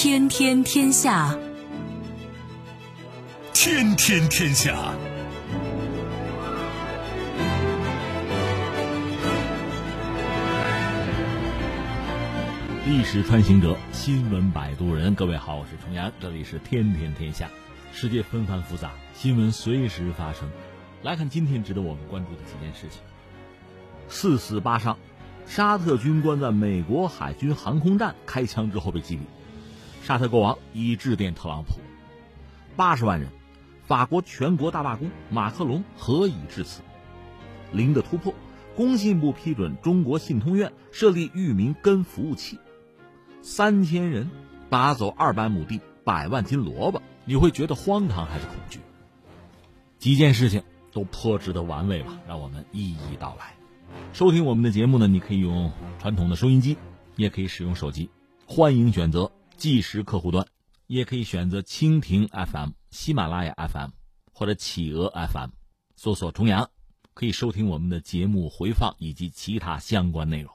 [0.00, 1.36] 天天天下，
[3.52, 4.94] 天天天下。
[12.86, 15.16] 历史穿行者，新闻摆渡人。
[15.16, 17.50] 各位好，我是重阳，这里是天天天下。
[17.92, 20.48] 世界纷繁复杂，新闻随时发生。
[21.02, 23.02] 来看今天值得我们关注的几件事情：
[24.08, 24.96] 四死八伤，
[25.48, 29.20] 沙特军官在美国海军航空站开枪之后被击毙。
[30.08, 31.74] 沙特国王已致电特朗普，
[32.76, 33.28] 八十万人，
[33.84, 36.80] 法国全国大罢工，马克龙何以至此？
[37.72, 38.32] 零的突破，
[38.74, 42.58] 工信部批准中国信通院设立域名根服务器。
[43.42, 44.30] 三千人
[44.70, 48.80] 拔走二百亩地，百万斤萝卜，你会觉得荒唐还是恐惧？
[49.98, 53.52] 几件事情都颇值得玩味吧，让我们一一道来。
[54.14, 56.78] 收听我们的节目呢，你可以用传统的收音机，
[57.16, 58.08] 也可以使用手机，
[58.46, 60.46] 欢迎选择即时客户端，
[60.86, 63.90] 也可以选择蜻蜓 FM、喜马拉雅 FM
[64.32, 65.50] 或者企鹅 FM，
[65.96, 66.70] 搜索“重阳”，
[67.12, 70.54] 可以收听我们的节目回放以及其他相关内容。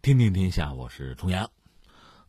[0.00, 1.50] 天天天下，我是重阳。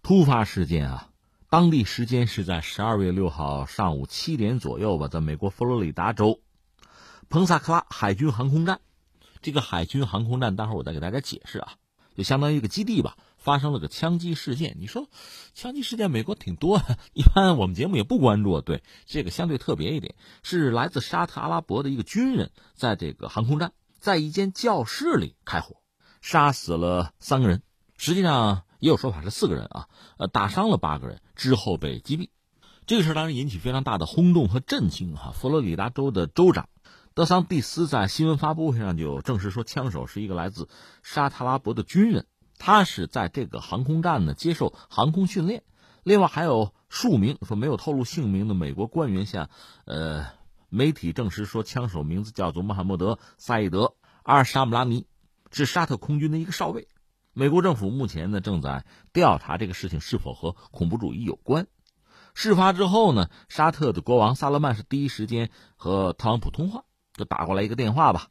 [0.10, 1.10] 突发事件啊，
[1.52, 6.42] 当地时间是在十二月六号上午七点左右吧，在美国佛罗里达州
[7.30, 8.82] 彭萨克拉海军航空站，
[9.44, 11.74] 这个海军航空站，待会儿我再给大家解释啊，
[12.18, 14.78] 就相当于一个基地吧，发生了个枪击事件。
[14.80, 15.08] 你说
[15.54, 18.62] 枪击事件美国挺多的，一般我们节目也不关注。
[18.62, 25.76] 对，这个相对特别一点，是来自沙特阿拉伯的一个军人，在这个航空站，在一间教室里开火，
[26.20, 27.62] 杀死了三个人。
[27.96, 32.30] 实际上也有说法是四个人啊，呃，打伤了八个人之后被击毙。
[32.86, 35.32] 这个事当然引起非常大的轰动和震惊哈。
[35.32, 36.70] 佛罗里达州的州长
[37.14, 40.70] 德桑蒂斯在新闻发布会上就证实说，枪手是一个来自
[41.04, 42.26] 沙特阿拉伯的军人，
[42.58, 45.64] 他是在这个航空站呢接受航空训练。
[46.04, 49.50] 另外还有数名说没有透露姓名的美国官员向
[49.86, 50.26] 呃
[50.70, 53.86] 媒体证实说，枪手名字叫做穆罕默德·萨义德·
[54.24, 55.06] 阿尔沙姆拉尼，
[55.52, 56.88] 是沙特空军的一个少尉。
[57.40, 58.84] 美国政府目前呢正在
[59.14, 61.68] 调查这个事情是否和恐怖主义有关。
[62.34, 66.84] 事发之后呢，沙特的国王萨勒曼是第一时间和特朗普通话，
[67.14, 68.28] 就打过来一个电话吧。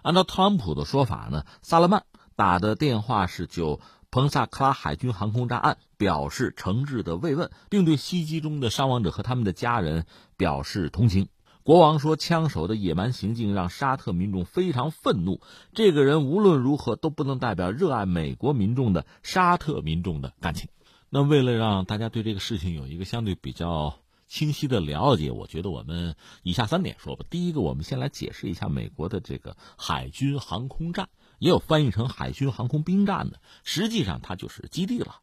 [0.00, 2.04] 按照特朗普的说法呢，萨勒曼
[2.36, 3.80] 打的电话是就
[4.12, 11.26] 彭萨克拉海军航空站案表示诚挚的慰问，并对袭击中的伤亡者和他们的家人表示同情。
[11.66, 15.40] 国王说：“枪手的野蛮行径让沙特民众非常愤怒。
[15.72, 20.68] 这个人无论如何都不能代表热爱美国民众的沙特民众的感情。”
[21.10, 27.24] 那为了让大家对这个事情有一个相对比较清晰的了解，我觉得我们以下三点说吧。
[27.28, 31.08] 第一个，我们先来解释一下美国的这个海军航空站，
[31.40, 35.16] 也有翻译成海军航空兵站的，实际上它就是基地了，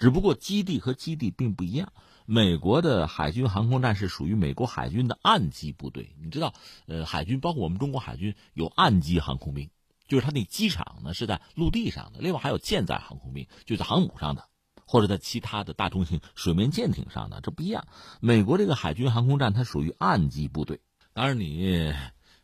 [0.00, 1.92] 只不过基地和基地并不一样。
[2.24, 6.54] 美国的海军航空站是属于美国海军的岸基部队，你知道，
[6.86, 9.68] 呃，海军包括我们中国海军有岸基航空兵，
[10.08, 14.48] 就是它那机场呢是在陆地上的；另外还有舰载航空兵，就在航母上的，
[14.86, 17.86] 或者在其他的大中型水面舰艇上的，这不一样。
[18.20, 20.80] 美国这个海军航空站它属于岸基部队，
[21.12, 21.92] 当然你。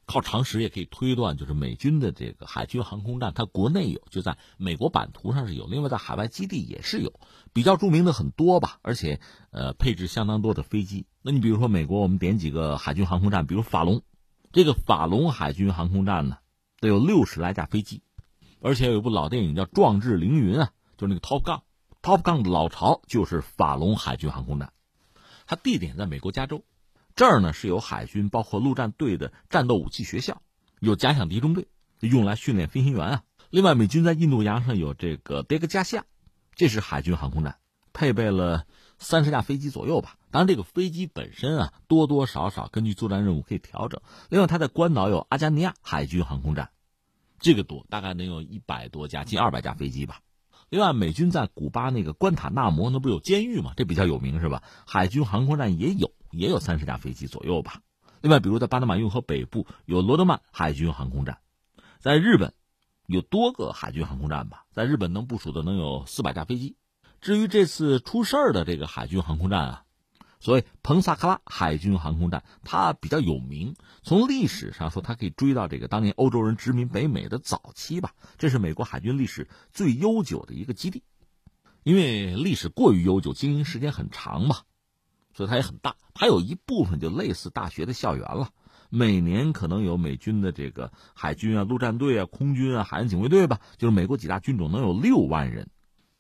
[0.06, 7.12] 靠常识也可以推断，就是美军的这个海军航空站，它国内有，就在美国版图上是有，另外在海外基地也是有，
[7.52, 11.06] 比较著名的很多吧，而且呃配置相当多的飞机。
[11.22, 14.02] 那你比如说美国，我们点几个海军航空站，比如法龙，
[14.52, 16.38] 这个法龙海军航空站呢，
[16.78, 18.02] 得有六十来架飞机，
[18.60, 24.72] 而且有一部老电影叫《壮志凌云》啊，就是那个 Top Gun，Top Gun 的老巢就是法龙海军航空站，
[25.48, 26.62] 它地点在美国加州。
[27.16, 30.42] 这儿呢是有海军，包括陆战队的战斗武器学校，
[30.80, 31.66] 有假想敌中队，
[32.00, 33.22] 用来训练飞行员啊。
[33.48, 36.04] 另外，美军在印度洋上有这个迭戈加西亚，
[36.54, 37.56] 这是海军航空站，
[37.94, 38.66] 配备了
[38.98, 40.18] 三十架飞机左右吧。
[40.30, 44.02] 当然，这个飞机本身啊，多多少少根据作战任务可以调整。
[44.28, 46.68] 另外，它在关岛有阿加尼亚海军航空站，
[47.38, 50.20] 这个多，大概能有一百多架，近二百架飞机吧。
[50.68, 53.72] 另外，美军在古巴那个关塔纳摩那不有监狱吗？
[53.76, 54.62] 这比较有名是吧？
[54.86, 56.12] 海军航空站也有。
[56.32, 57.80] 也有三十架飞机左右吧。
[58.20, 61.38] 另外，比如在巴拿马运河北部有罗德曼海军航空站，
[61.98, 62.52] 在日本
[63.06, 64.64] 有多个海军航空站吧。
[64.70, 66.76] 在日本能部署的能有四百架飞机。
[67.22, 69.84] 至于这次出事儿的这个海军航空站啊，
[70.46, 73.74] 所谓彭萨克拉海军航空站，它比较有名。
[74.04, 78.12] 从历史上说，它可以追到这个当年欧洲人殖民北美的早期吧。
[78.38, 81.02] 这是美国海军历史最悠久的一个基地。
[81.82, 84.58] 因为历史过于悠久，经营时间很长嘛，
[85.34, 85.96] 所以它也很大。
[86.14, 88.50] 还有一部分就类似大学的校园了，
[88.88, 95.68] 每年可能有美军的这个海军啊、陆战队啊、空军啊、海岸警卫队吧，就是美国几大军种能有六万人，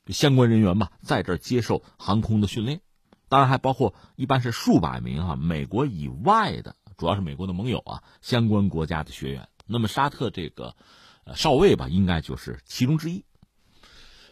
[0.08, 2.80] 相关人员吧，在这儿接受航空的训练。
[3.28, 9.48] 当然还包括一般是数百名啊，美国以外的，主要是美国的盟友啊，相关国家的学员。
[9.66, 10.76] 那么沙特这个
[11.34, 13.24] 少尉吧，应该就是其中之一。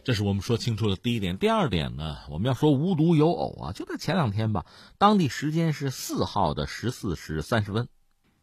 [0.05, 1.39] 这是我们说清楚的第一点。
[1.39, 4.67] 第二点呢，我们要说无独有偶啊，就在前两天吧，
[4.99, 7.89] 当地时间是四号的十四时三十分，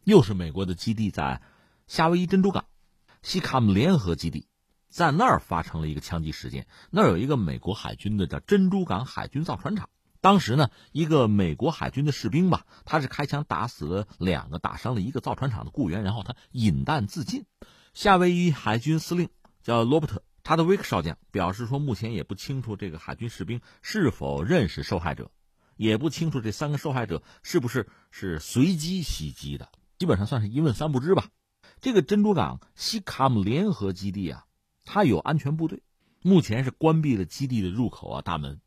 [0.02, 1.40] 又是美国的基地在
[1.86, 2.64] 夏威夷珍珠港
[3.22, 4.48] 西卡姆联合基地，
[4.88, 6.66] 在那儿发生了一个枪击事件。
[6.90, 9.88] 那儿有一个美国海军的叫珍珠港海军造船厂，
[10.22, 17.44] 当时呢，一个美国海军的士兵吧，他是开枪打死了两个，打伤了一个造船厂的雇员，然后他引弹自尽。
[17.92, 19.28] 夏威夷海军司令
[19.62, 20.22] 叫罗伯特。
[20.44, 25.32] 查德威克少将表示说，目前也不清楚这个海军士兵是否认识受害者，
[25.76, 31.30] 也不清楚这三个受害者是不是是随机袭击的，基本上算是一问三不知吧。
[31.80, 34.44] 这个珍珠港西卡姆联合基地啊，
[34.84, 35.82] 它有安全部队，
[36.22, 38.60] 目前是关闭了基地的入口啊大门。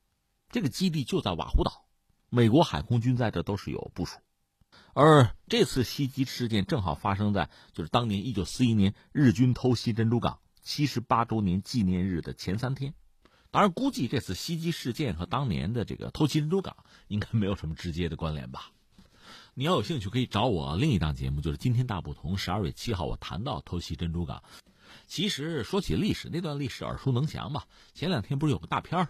[0.56, 1.84] 这个基地就在瓦胡岛，
[2.30, 4.20] 美国海空军在这都是有部署。
[4.94, 10.40] 而这次袭击事件正好发生在就是当年一九四一年日军偷袭珍珠港。
[10.62, 12.94] 七十八周年纪念日的前三天，
[13.52, 16.78] 当然估计这次袭击事件和当年的这个偷袭珍珠港
[17.10, 18.72] 应该没有什么直接的关联吧。
[19.56, 22.36] 你要有兴趣，可以找我另一档节目，就是《今天大不同》。
[22.38, 24.42] 十二月七号，我谈到偷袭珍珠港。
[25.06, 27.68] 其实说起历史，那段历史耳熟能详吧？
[27.94, 29.10] 前两天不是有个大片儿，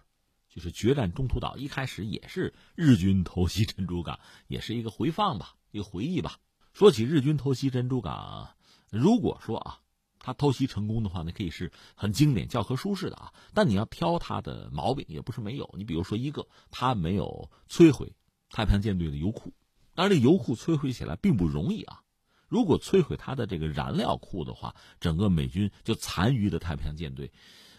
[0.55, 6.39] 就是《决战中途岛》，一开始也是日军偷袭珍珠港，也是一个回放吧，一个回忆吧。
[6.73, 8.55] 说起日军偷袭珍珠港，
[8.89, 9.79] 如果说啊。
[10.17, 13.31] 他偷袭成功的话，那可以是很经典教科书式的啊。
[13.53, 15.71] 但你要挑他的毛病，也不是没有。
[15.77, 18.11] 你比如说一个，他没有摧毁
[18.49, 19.53] 太平洋舰队的油库，
[19.93, 22.01] 当然这油库摧毁起来并不容易啊。
[22.47, 27.31] 如果摧毁他的这个燃料库的话，整个美军就残余的太平洋舰队，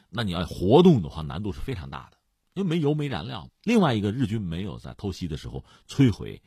[0.08, 2.15] 那你要活动的话，难度是非常大的，
[2.56, 3.50] 因为没油没燃料。
[3.62, 6.42] 另外一个，日军没有在偷袭的时候摧毁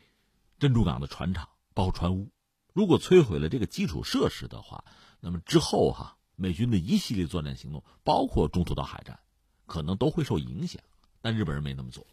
[0.57, 2.31] 珍珠港的船厂，包括船坞。
[2.73, 4.83] 如果摧毁了这个基础设施的话，
[5.19, 9.19] 那么之后哈，美军的一系列作战行动，包括中途岛海战，
[9.67, 10.81] 可能都会受影响。
[11.21, 12.07] 但日本人没那么做。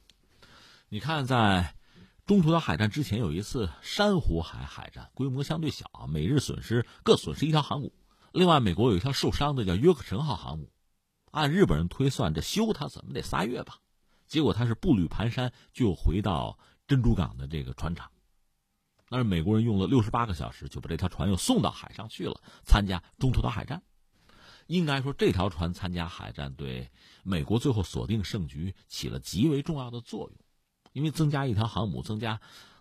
[0.90, 1.74] 你看，在
[2.26, 7.94] 中途岛海战之前有一次珊瑚海海战，规模相对小啊，美日损失各损失一条航母。
[8.32, 10.70] 另外，美国有一条受伤的叫约克城号航母，
[11.30, 13.78] 按日本人推算，这修它怎么得仨月吧？
[14.26, 18.10] 结果他是步履蹒跚就回到珍珠港的这个船厂。
[19.08, 23.82] 但是美国人用了六十八个小时就把这条船又送到海上去了，参加中途岛海战。
[24.66, 26.90] 应该说，这条船参加海战对
[27.22, 30.38] 美国最后锁定胜局起了极为重要的作用，
[30.92, 32.40] 因为增加一条航母，增加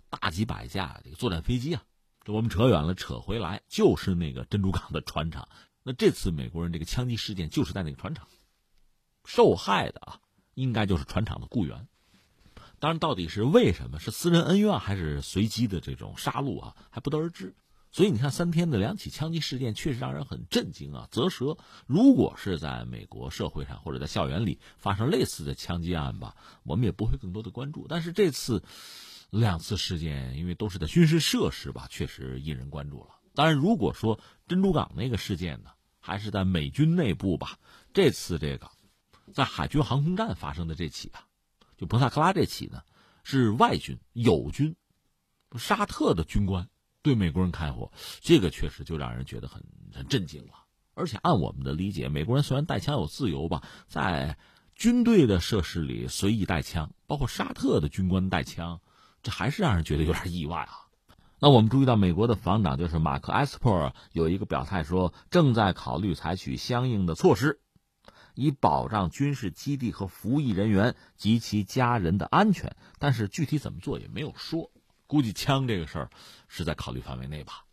[0.09, 1.83] 大几百架这个作战飞机啊。
[2.23, 5.47] 这我们扯远了，扯回来就是那个珍珠港的船厂。
[5.83, 8.27] 那这次美国人这个枪击事件就是在那个船厂，
[9.25, 10.19] 受害的啊，
[10.55, 11.87] 应该就是船厂的雇员。
[12.79, 13.99] 当然，到底是为什么？
[13.99, 16.75] 是私人恩怨还是随机的这种杀戮啊？
[16.89, 17.55] 还不得而知。
[17.91, 21.07] 所以你看，三天的两起枪击事件确实让人很震惊啊！
[21.11, 21.57] 啧舌。
[21.85, 27.85] 如果是在美国社会上或者在校园里发生类似的枪击案吧，我们也不会更多的关注。
[27.87, 28.61] 但是这次
[29.29, 33.11] 两次事件，因为都是在军事设施吧，确实引人关注了。
[33.33, 35.69] 当然，如果说珍珠港那个事件呢，
[36.01, 37.57] 还是在美军内部吧，
[37.93, 38.69] 这次这个
[39.33, 41.25] 在海军航空站发生的这起啊。
[41.77, 42.81] 就彭萨克拉这起呢，
[43.23, 44.75] 是外军友军，
[45.57, 46.69] 沙特的军官
[47.01, 47.91] 对美国人开火，
[48.21, 49.61] 这个确实就让人觉得很
[49.93, 50.53] 很震惊了。
[50.93, 54.37] 而且按我们的理解，美国人虽然带枪有自由吧，在
[54.75, 58.79] 军队的设施里随意带枪，包括沙特的军官带枪，
[59.21, 60.87] 这还是让人觉得有点意外啊。
[61.37, 67.59] 那我们注意到，美国的防长就是马克埃斯珀有一个表态说，正在考虑采取相应的措施。
[68.35, 74.69] 以保障军事基地和服役人员及其家人的安全，但是具体怎么做也没有说。
[75.07, 76.09] 估计枪这个事儿
[76.47, 77.65] 是在考虑范围内吧。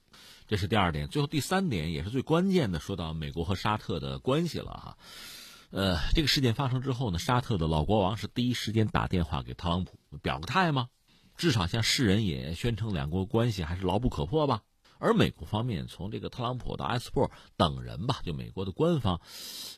[0.46, 4.96] 这是第二点，最后第三点也是最关键的，说到美国和沙特的关系了哈。
[5.70, 10.88] 呃，这个事件发生之后呢，沙特的老国王是第一时间打电话给特朗普表个态吗？
[11.38, 14.62] 至少向世人也宣称两国关系还是牢不可破吧。
[15.02, 19.20] 而美国方面，从这个特朗普到埃斯珀等人吧，就美国的官方，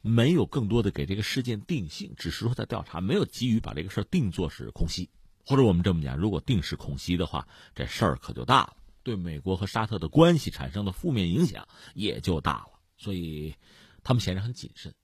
[0.03, 5.09] 没有更多的给这个事件定性，只是说在调查，没有急于把这个事儿定作是空袭，
[5.47, 13.55] 或者我们这么讲，如果定是空袭的话，这事儿可就大了，对美国和沙特的关系产生的负面影响也就大了，所以
[14.03, 14.95] 他们显然很谨慎。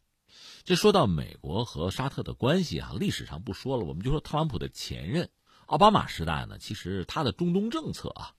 [0.65, 5.31] 这说到美国和沙特的关系啊，历史上不说了，我们就说特朗普的前任
[5.65, 8.35] 奥巴马时代呢，其实他的中东政策啊，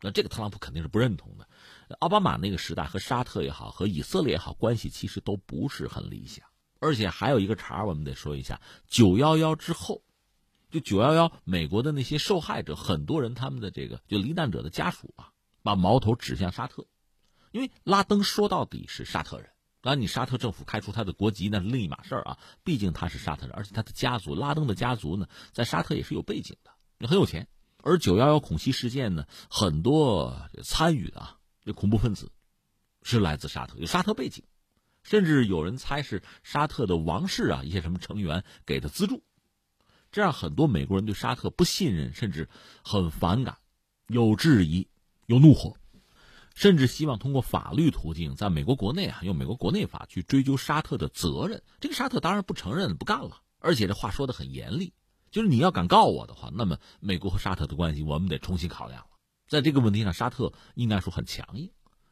[0.00, 1.48] 那这个特朗普肯定是不认同的。
[2.00, 6.46] 奥巴马那个时代和沙特也好，和以色列也好，关系其实都不是很理想。
[6.78, 10.02] 而且还有一个茬，我们得说一下：九幺幺之后，
[10.70, 16.86] 就九幺幺，美国的那些受害者，很多人他们的这个就罹难者的家属啊，把矛头指向沙特，
[17.50, 19.48] 因为拉登说到底是沙特人。
[19.80, 27.48] 当然，你沙特政府开除他的国籍那是另一码事儿啊，毕竟他是沙特人，而且他的家族拉登的家族呢，在沙特也是有背景的，也很有钱。
[27.86, 32.32] 而九幺幺恐袭事件呢，很多参与的啊，这恐怖分子
[33.04, 34.42] 是来自沙特，有沙特背景。
[35.04, 39.22] 甚至有人猜是沙特的王室啊，一些什么成员给的资助，
[40.10, 42.48] 这让很多美国人对沙特不信任，甚至
[42.82, 43.56] 很反感，
[44.08, 44.88] 有质疑，
[45.26, 45.76] 有怒火，
[46.56, 51.62] 甚至希望通过法律途径，在美国国内啊，用美国国内法去追究沙特的责任。
[51.78, 54.92] 这个沙特当然不承认，不干了，而且这话说的很严厉，
[55.30, 59.06] 就是你要敢告我的话，那么美国和沙特的关系我们得重新考量了。
[59.48, 61.70] 在这个问题上，沙特应该说很强硬，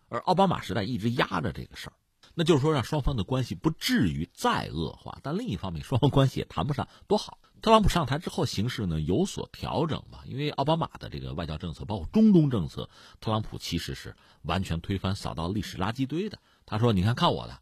[0.08, 1.92] 而奥巴马时代一直压着这个事儿。
[2.34, 7.38] 那就是说，让双方的关系不至于再恶化，但另一方面，双方关系也谈不上多好。
[7.62, 10.22] 特朗普上台之后，形势呢有所调整吧？
[10.26, 12.88] 因为奥巴马的这个外交政策，包括中东政策，
[13.20, 16.38] 特朗普其实是完全推翻，扫到历史垃圾堆的。
[16.66, 17.58] 他说：“你看看我的。”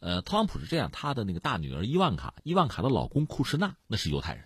[0.00, 4.44] 呃，特朗普是这样，他的那个大女儿伊万卡，伊万卡的老公库什纳那是犹太人，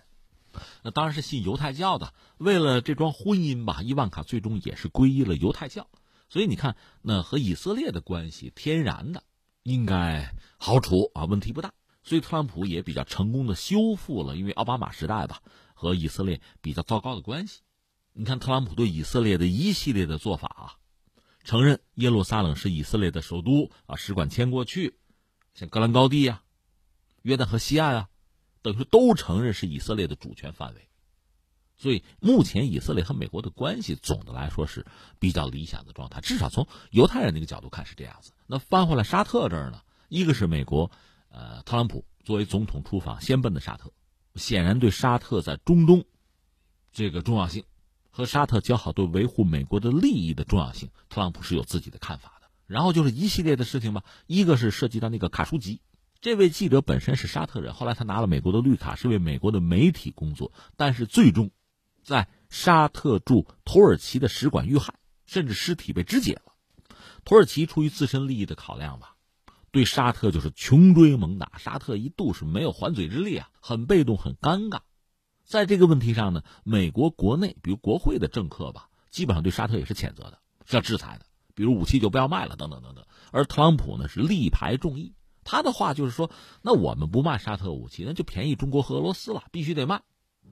[0.83, 2.13] 那当然是信犹太教的。
[2.37, 5.87] 为了这桩婚姻吧，伊万卡最终也是皈依了犹太教。
[6.29, 9.23] 所以你看，那和以色列的关系天然的。
[9.63, 15.41] 应该好处啊，问题不大，所以特朗普也比较成功的修复了，因为奥巴马时代吧
[15.73, 17.59] 和以色列比较糟糕的关系。
[18.13, 20.63] 你看特朗普对以色列的一系列的做法啊，
[21.43, 24.97] 承认耶路撒冷是以色列的首都啊，使馆迁过去，
[25.53, 26.41] 像戈兰高地啊、
[27.21, 28.09] 约旦河西岸啊，
[28.61, 30.87] 等于说都承认是以色列的主权范围。
[31.77, 34.85] 所以目前以色列和美国的关系总的来说是
[35.17, 38.33] 比较理想的状态，至少从犹太人那个角度看是这样子。
[38.47, 40.91] 那翻回来沙特这儿呢，一个是美国，
[41.29, 43.93] 呃，特朗普作为总统出访先奔的沙特，
[44.35, 46.03] 显然对沙特在中东
[46.91, 47.63] 这个重要性
[48.09, 52.49] 和沙特交好对维护美国的利益的重要性，特朗普是有自己的看法的。
[52.65, 55.79] 然后就是一系列的事情吧，一个是涉及到那个卡舒吉，
[56.21, 61.51] 这位记者本身是沙特人，后来他拿了美国的绿卡，是为美国的媒体工作，但是最终。
[62.03, 64.95] 在沙特驻土耳其的使馆遇害，
[65.25, 66.53] 甚至尸体被肢解了。
[67.23, 69.15] 土耳其出于自身利益的考量吧，
[69.71, 71.53] 对沙特就是穷追猛打。
[71.57, 74.79] 沙特一度是没有还嘴之力啊，很被动，很尴尬。
[75.45, 83.05] 在这个问题上呢，美国国内比如国会的政客吧，基本上对沙特也是谴责的，是要制裁的，比如武器就不要卖了，等等等等。
[83.31, 85.13] 而特朗普呢是力排众议，
[85.49, 86.29] 他的话就是说，
[86.61, 90.03] 那我们不卖沙特武器，那就便宜中国和俄罗斯了，必须得卖。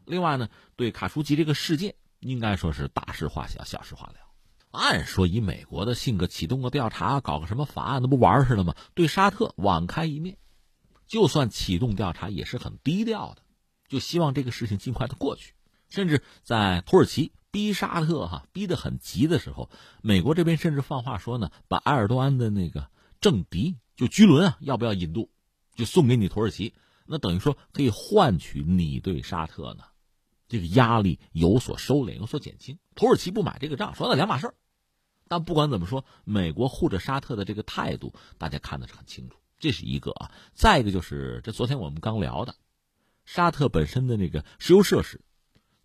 [0.05, 4.15] 另外呢，对卡舒吉这个事件，应该说是大事化小，小事化了。
[4.71, 8.73] 按说以美国的性格，启动个调查，搞个什么法案，那不玩似的吗？
[8.95, 10.39] 对沙特网开一面，
[11.05, 13.43] 就算启动调查，也是很低调的，
[13.87, 15.53] 就希望这个事情尽快的过去。
[15.89, 19.69] 甚至在土耳其逼沙特哈逼得很急的时候，
[20.01, 22.89] 美国这边甚至放话说呢，把埃尔多安的那个
[23.21, 25.29] 政敌就居伦啊，要不要引渡，
[25.75, 26.73] 就送给你土耳其，
[27.05, 29.83] 那等于说可以换取你对沙特呢。
[30.47, 32.79] 这个压力有所收敛，有所减轻。
[32.95, 34.53] 土耳其不买这个账，说那两码事儿。
[35.27, 39.35] 但不管怎么说，美国护着沙特的这个态度，大家看的是很清楚。
[39.59, 40.31] 这是一个啊。
[40.53, 42.55] 再一个就是，这昨天我们刚聊的，
[43.25, 45.19] 沙特本身的那个石油设施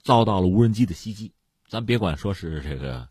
[0.03, 1.33] 遭到了无人机的袭击。
[1.67, 3.09] 咱别管说是这个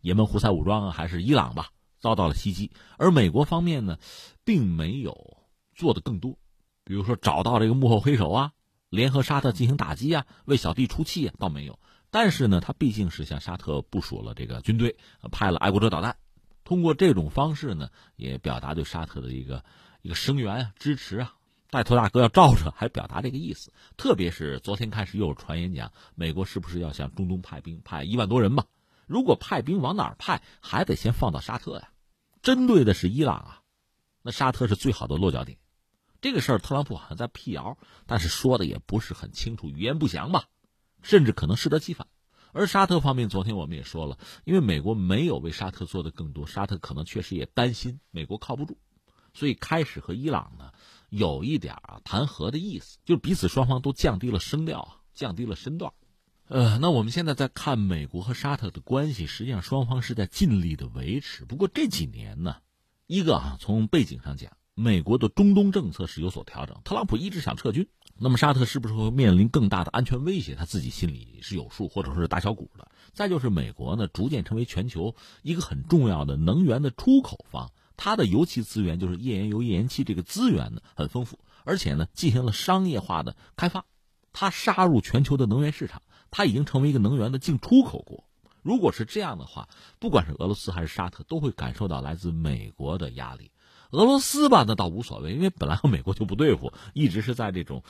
[0.00, 2.70] 也门胡塞武装啊，还是伊朗吧，遭到了袭击。
[2.96, 3.98] 而美国方面呢，
[4.44, 5.36] 并没有
[5.74, 6.38] 做的更多，
[6.84, 8.52] 比如说找到这个幕后黑手啊。
[8.90, 11.78] 联合沙特进行打击啊，为小弟出气啊，倒没有。
[12.10, 14.96] 但是呢，他毕竟是向沙特部署了这个军队，
[15.30, 16.16] 派了爱国者导弹，
[16.64, 19.62] 通过这种方式呢，也表达对沙特的一个
[20.00, 21.34] 一个声援啊、支持啊。
[21.68, 23.70] 带头大哥要罩着，还表达这个意思。
[23.98, 28.64] 特别是昨天开始又有传言讲，美国是不是要向中东派兵，派一万多人吧？
[29.08, 31.90] 如果派兵往哪儿派，还得先放到沙特呀。
[32.42, 33.62] 针对的是伊朗啊，
[34.22, 35.58] 那沙特是最好的落脚点。
[36.20, 40.44] 这个事儿，特朗普好像在辟谣，但是说的也不是很清楚，语言不详吧，
[41.02, 42.06] 甚至可能适得其反。
[42.52, 48.76] 而沙特方面，昨天我们也说了，因为美国没有为沙特做的更多，沙特可能确实也担心美国靠不住，
[49.32, 50.72] 所以开始和伊朗呢
[51.08, 55.92] 有一点啊谈和的意思，就是彼此双方都降低了声调，降低了身段。
[56.48, 61.44] 呃，那我们现在在看美国和沙特的关系，实际上双方是在尽力的维持。
[61.44, 62.56] 不过这几年呢，
[63.06, 64.52] 一个啊从背景上讲。
[64.80, 70.54] 美国的中东政策是有所调整，特朗普一直想撤军，那么沙特是不是会面临更大的安全威胁？
[70.54, 72.88] 他自己心里是有数，或者说是打小鼓的。
[73.12, 83.84] 再就是美国呢，逐渐成为全球一个很重要的能源的出口方，它的油气资源就是页岩油、页岩气这个资源呢很丰富，而且呢进行了商业化的开发，
[84.32, 88.24] 它杀入全球的能源市场，它已经成为一个能源的进出口国。
[88.62, 89.68] 如果是这样的话，
[89.98, 93.50] 不管是俄罗斯还是沙特，都会感受到来自美国的压力。
[93.90, 97.82] 俄罗斯吧，那倒无所谓，因为本来和美国就不对付，一直是在这种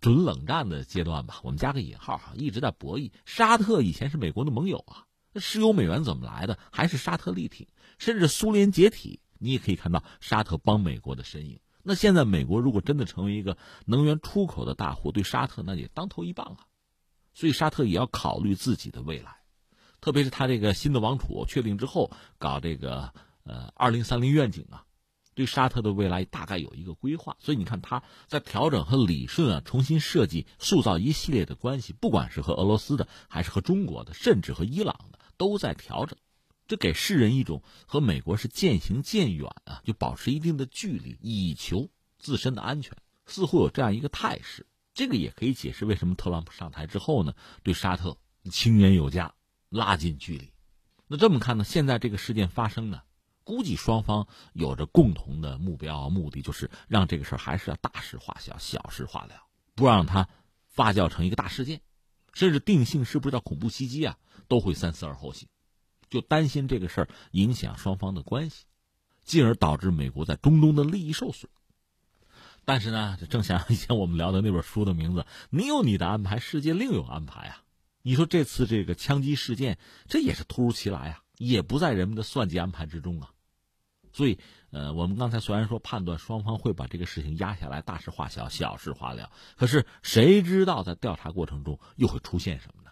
[0.00, 1.40] 准冷战的阶段吧。
[1.42, 3.10] 我们加个引号哈，一直在博弈。
[3.26, 6.58] 沙特以前是美国的盟友啊，那石油美元怎么来的？
[6.70, 7.66] 还是沙特力挺，
[7.98, 11.60] 甚至苏联解体，你也可以看到沙特帮美国的身影。
[11.82, 16.64] 那现在美国如果真的成为一个能源出口的大户，对沙特那也当头一棒啊。
[17.34, 19.36] 所以沙特也要考虑自己的未来，
[20.00, 23.12] 特别是他这个新的王储确定之后，搞这个
[23.44, 24.84] 呃二零三零愿景啊。
[25.34, 36.18] 对沙特的未来大概有一个规划，所以你看他在调整和理顺啊，重新设计、塑造一系列的关系，不管是和俄罗斯的，还是和中国的，甚至和伊朗的，都在调整。
[36.68, 44.66] 这给世人一种和美国是渐行渐远啊，就保持一定的距离，以求自身的安全，似乎有这样一个态势。
[44.94, 48.18] 这个也可以解释为什么特朗普上台之后呢，对沙特
[48.50, 49.34] 青言有加，
[49.68, 50.52] 拉近距离。
[51.06, 53.02] 那这么看呢，现在这个事件发生呢？
[53.44, 59.34] 估计双方有着共同的目标目的，就是让这个事儿还是要大事化小，小事化了，
[59.74, 60.28] 不让它
[60.68, 61.80] 发酵成一个大事件，
[62.34, 65.48] 甚至定性是不是叫恐怖袭击啊，都会三思而后行，
[66.08, 68.64] 就担心这个事儿影响双方的关系，
[69.24, 71.50] 进而导致美国在中东的利益受损。
[72.64, 77.62] 但是呢，正像以前我们聊的那本书的名字，“你有你的安排，世界另有安排”啊。
[78.02, 79.78] 你说这次这个枪击事件，
[80.08, 81.22] 这也是突如其来啊。
[81.38, 83.30] 也不在人们的算计安排之中啊，
[84.12, 84.38] 所以，
[84.70, 92.90] 呃，我们刚才虽然说判断双方会把这个事情压下来，大事化小，小事化了，可是谁知道在调查过程中又会出现什么呢？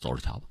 [0.00, 0.48] 走着瞧吧。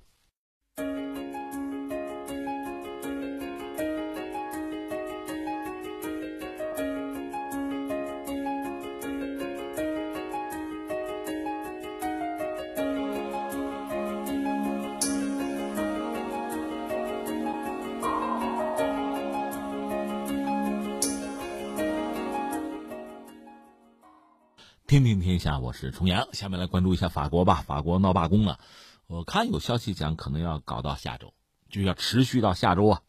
[24.97, 26.27] 听听天下，我是重阳。
[26.33, 27.63] 下面来关注一下法国吧。
[27.67, 28.57] 法国闹罢工了，
[29.05, 31.35] 我看有消息讲可能要搞到下周，
[31.69, 33.01] 就要持续到下周啊。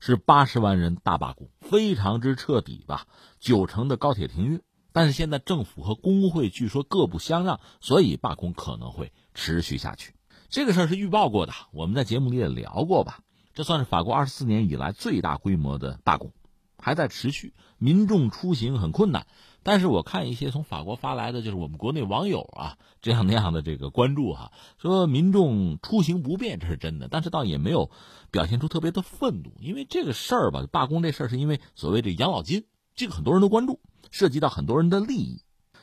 [0.00, 3.06] 是八十万人大罢工，非常之彻底吧。
[3.38, 10.14] 九成的高铁停运，但是现在政府和工会据说各不相让，所以罢工可能会持续下去。
[10.48, 13.20] 这个事儿是预报过的，我们在节目里也聊过吧。
[13.54, 16.32] 这算是法国二十四年以来最大规模的罢工，
[16.80, 19.26] 还在持续，民众出行很困难。
[19.62, 27.90] 但是我看一些从法国发来的，就是我们国内网友啊这样那样的这个关注哈，说民众出行不便，这是真的，但是倒也没有
[28.30, 32.64] 表现出特别的愤怒，因为这个事儿吧，罢工这事儿是因为所谓的养老金，
[32.94, 35.42] 这个很多人都关注，涉及到很多人的利益。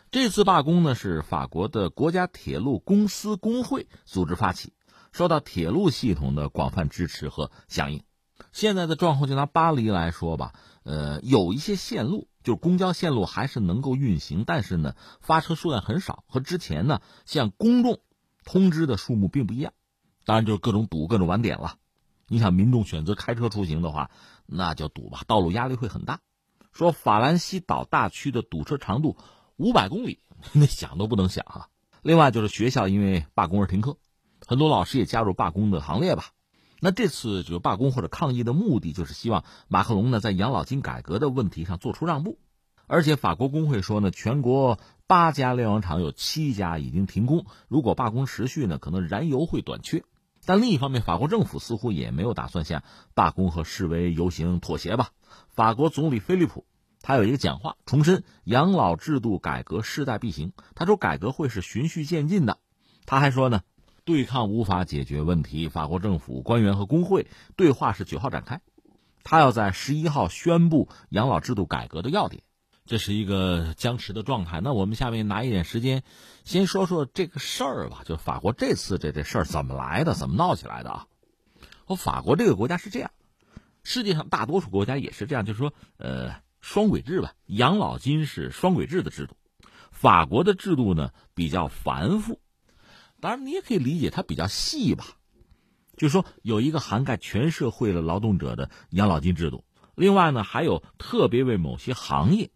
[0.09, 4.73] 这次罢工呢是法国的国家铁路公司工会组织发起，
[5.11, 8.01] 受到铁路系统的广泛支持和响应。
[8.51, 10.53] 现在的状况就拿巴黎来说吧，
[10.87, 12.29] 呃，有一些线路。
[12.43, 17.99] 就是公交线路还是能够运行，但是呢，发车数量很少，和之前呢向公众
[18.45, 19.73] 通知的数目并不一样。
[20.23, 21.75] 当然就是各种堵、各种晚点了。
[22.29, 24.11] 你想，民众选择开车出行的话，
[24.45, 26.21] 那就堵吧，道路压力会很大。
[26.71, 29.17] 说法兰西岛大区的堵车长度
[29.57, 30.21] 五百公里，
[30.53, 31.67] 那想都不能想啊。
[32.01, 33.97] 另外就是学校因为罢工而停课，
[34.45, 36.29] 很多老师也加入罢工的行列吧。
[36.79, 42.39] 那这次就罢工或者抗议的目的，就是希望马克龙呢在养老金改革的问题上做出让步。
[42.85, 50.03] 而且法国工会说呢，全国八家炼油厂有七家已经停工，如果罢工持续呢，可能燃油会短缺。
[50.45, 55.09] 但另一方面，法国政府似乎也没有打算向罢工和示威游行妥协吧？
[55.49, 56.65] 法国总理菲利普
[57.01, 60.53] 他有一个讲话，重申养老制度改革势在必行。
[60.75, 62.59] 他说改革会是循序渐进的。
[63.05, 63.61] 他还说呢。
[64.07, 68.61] 对抗无法解决问题，法国政府官员和工会对话是九号展开，
[69.21, 72.41] 他要在十一号宣布养老制度改革的要点，
[72.85, 74.61] 这是一个僵持的状态。
[74.61, 76.03] 那我们下面拿一点时间，
[76.45, 78.03] 先说说这个事儿吧。
[78.05, 81.07] 就法国这次这这事儿怎么来的，怎么闹起来的啊？
[81.85, 83.11] 我法国这个国家是这样，
[83.83, 89.35] 世界上大多数国家也是这样，就是说，呃，双轨制吧，养老金是双轨制的制度，
[89.91, 92.39] 法国的制度呢比较繁复。
[93.27, 95.05] 当然，你也可以理解它比较细吧，
[95.97, 99.65] 就是说有一个涵盖全社会的劳动者的养老金制度。
[99.95, 102.51] 另外呢，还有特别为某些行业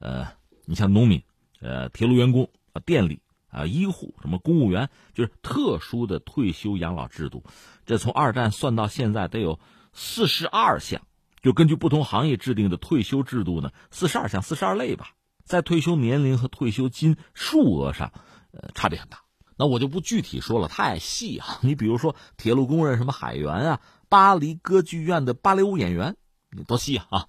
[0.00, 0.26] 呃，
[0.64, 1.22] 你像农民、
[1.60, 7.44] 呃，铁路员工、啊，电力啊，医护什么公务员，就是特殊的退休养老制度。
[7.84, 9.60] 这从二战算到现在得有
[9.92, 11.02] 四十二项，
[11.40, 15.10] 就根据不同行业制定的退休制度呢，四十二项，四十二类吧，
[15.44, 18.12] 在退休年龄和退休金数额上，
[18.50, 19.20] 呃，差别很大。
[19.58, 21.58] 那我就不具体说了，太细啊。
[21.64, 26.16] 你比如说铁路工人什么海员啊，巴黎歌剧院的芭蕾舞演员，
[26.50, 27.26] 你多细啊！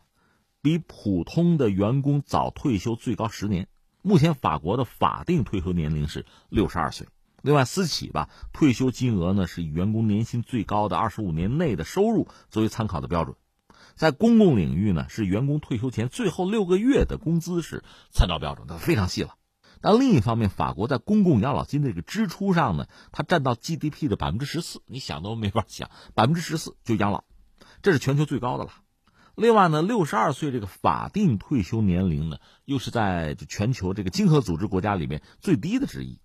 [0.61, 3.67] 比普通的员工早退休最高十年。
[4.01, 7.07] 目前法国的法定退休年龄是六十二岁。
[7.41, 13.35] 另外，私企吧，退休金额呢是以员工年薪最高的二十五年内的收入作为参考的标准。
[13.95, 19.35] 在公共领域呢，是员工退休前最后六个月的工资是参照标准，那非常细了。
[19.81, 27.23] 但另一方面，法国在公共养老金这个支出上呢，它占到 GDP 的百分之十四，你想都没法想，百分之十四就养老，
[27.81, 28.71] 这是全球最高的了。
[29.35, 36.19] 另外呢，六十二岁这个法定退休年龄呢，又是在全球这个经合组织国家里面最低的之一。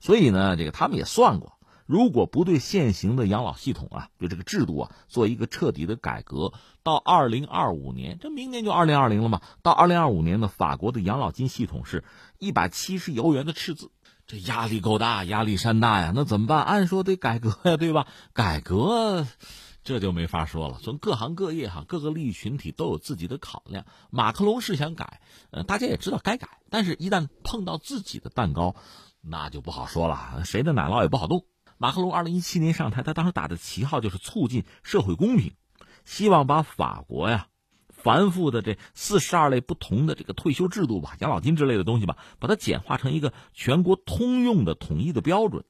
[0.00, 1.57] 所以呢，这个他们也算过，
[1.88, 9.40] 如果不对现行的养老系统啊，对这个制度啊做一个彻底的改革，到二零二五年，这明年就二零二零了嘛。
[9.62, 12.04] 到二零二五年呢，法国的养老金系统是
[12.38, 13.90] 一百七十亿欧元的赤字，
[14.26, 16.12] 这压力够大，压力山大呀。
[16.14, 16.62] 那怎么办？
[16.62, 18.06] 按说得改革呀，对吧？
[18.34, 19.26] 改革。
[19.82, 20.78] 这就没法说了。
[20.82, 23.86] 从各行各业哈，各个利益群体都有自己的考量。
[24.10, 28.76] 马克龙是想改，呃，大家也知道该改，但是一旦碰到自己的蛋糕，
[29.22, 30.42] 那就不好说了。
[30.44, 31.46] 谁的奶酪也不好动。
[31.78, 35.52] 马克龙二零一七年上台，他当时打的旗号就是促进社会公平，
[36.04, 37.46] 希望把法国呀
[37.88, 45.64] 繁复的这四十二类不同的这个退休制度吧、养老金之类的东西吧，把它简化成一个全国通用的统一的标准。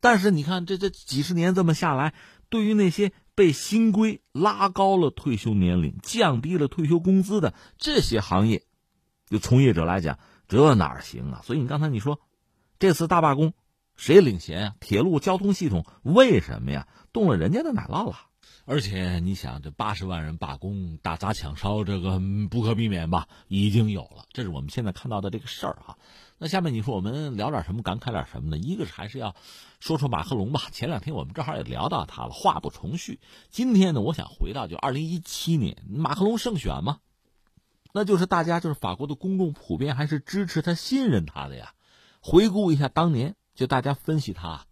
[0.00, 2.12] 但是你看，这这几十年这么下来，
[2.48, 8.64] 对于那些被新规拉高了退休年龄、降低了退休工资的这些行业，
[9.26, 11.40] 就从业者来讲，这哪行啊？
[11.44, 12.20] 所以你刚才你说，
[12.78, 13.54] 这次大罢工，
[14.02, 14.74] 谁领衔啊？
[14.80, 16.88] 铁路交通系统为什么呀？
[17.12, 18.16] 动了人家的奶酪了？
[18.64, 23.28] 而且你想，这八十万人罢工、打砸抢烧，这个不可避免吧？
[23.46, 25.98] 已经有了，这是我们现在看到的这个事儿哈。
[26.36, 28.58] 那下面你说我们聊点什么，感慨点什么呢？
[28.58, 29.36] 一个是还是要
[29.78, 30.62] 说说马克龙吧。
[30.72, 33.20] 前两天我们正好也聊到他了，话不重叙。
[33.50, 36.98] 今天呢，我想回到就二零一七年马克龙胜选嘛，
[37.94, 41.74] 那就是大家就是法国的公众普遍还是支持他、信任他的呀。
[42.24, 44.66] 回顾一下当年，就大家分析他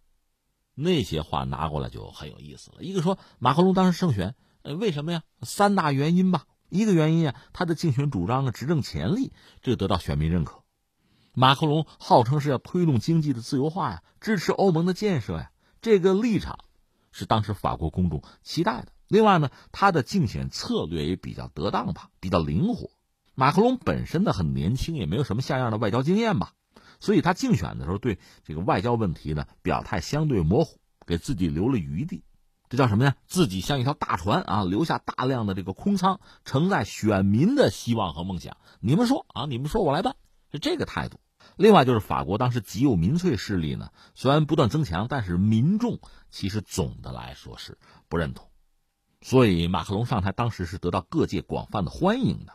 [0.73, 2.81] 那些话拿过来就很有意思了。
[2.81, 5.23] 一个说马克龙当时胜选，呃，为什么呀？
[5.41, 6.45] 三大原因吧。
[6.69, 10.63] 一个原因啊，他的竞选主张啊，执政潜力，这得到选民认可。
[11.33, 16.59] 马克龙号称是要推动经济的自由化呀，支持欧盟的建设呀，这个立场
[17.11, 18.93] 是当时法国公众期待的。
[19.09, 22.89] 另外呢，他的竞选策略也比较得当吧，比较灵活。
[23.35, 26.53] 马克龙本身呢很年轻，也没有什么像样的外交经验吧，
[27.01, 32.23] 所以他竞选的时候对这个外交问题呢表态相对模糊，给自己留了余地。
[32.69, 33.17] 这叫什么呀？
[33.27, 38.55] 自己像一条大船啊，留下大量的这个空舱，承载选民的希望和梦想。
[38.79, 40.15] 你们说啊，你们说我来办。
[40.53, 41.19] 是这个态度，
[41.55, 47.77] 另外就是法国当时极右民粹势力呢，虽然不断增强，但是民众其实总的来说是
[48.09, 48.49] 不认同，
[49.21, 52.53] 所以马克龙上台当时是得到各界广泛的欢迎的。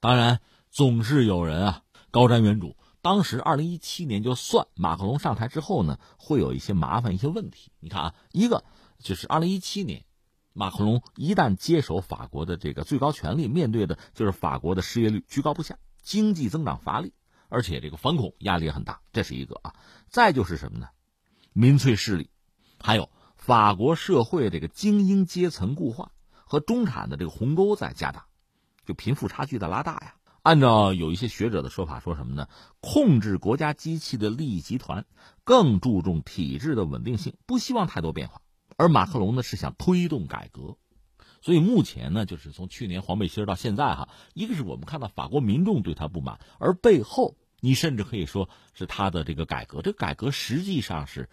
[0.00, 2.74] 当然，总是有人啊高瞻远瞩。
[3.00, 7.70] 当时二零一七年就算马克龙上台之后呢，会有一些麻烦、一些问题。
[7.80, 8.64] 你看啊，一个
[8.98, 10.04] 就是二零一七年，
[10.52, 15.78] 马克龙一旦接手法国的这个最高权力，面对的就是法国的失业率居高不下。
[16.02, 17.12] 经济增长乏力，
[17.48, 19.74] 而且这个反恐压力也很大，这是一个啊。
[20.08, 20.88] 再就是什么呢？
[21.52, 22.30] 民粹势力，
[22.80, 28.26] 还有法国社会这个精英阶层固化和中产的这个鸿沟在加大，
[28.86, 30.14] 就贫富差距在拉大呀。
[30.48, 32.48] 按照有一些学者的说法，说什么呢？
[32.80, 35.04] 控制国家机器的利益集团
[35.44, 38.40] 更注重体制的稳定性，不希望太多变化。
[38.78, 40.78] 而马克龙呢，是想推动改革。
[41.42, 51.28] 所以目前呢，就是从去年黄背心到现在哈，一个是我们看到法国民众对他不满，而背后你甚至可以说是他的这个改革，这改革实际上是，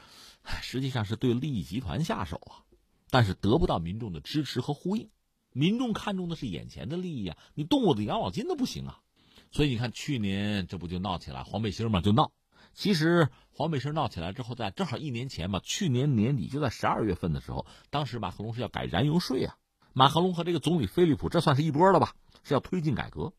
[0.61, 2.67] 实际上是对利益集团下手啊，
[3.09, 5.09] 但是得不到民众的支持和呼应，
[5.53, 8.99] 民众看重的是眼前的利益啊，你动我的养老金都不行啊，
[9.55, 12.33] 所以你看去年这不就闹起来黄背心嘛，就闹，
[12.73, 19.55] 其实黄背心闹起来之后，在正好一年前嘛，去年年底就在十二月份的时候，当时马克龙是要改燃油税啊。
[19.93, 22.15] 马克龙和这个总理菲利普，这算是一波了吧？
[22.43, 23.31] 是要推进改革，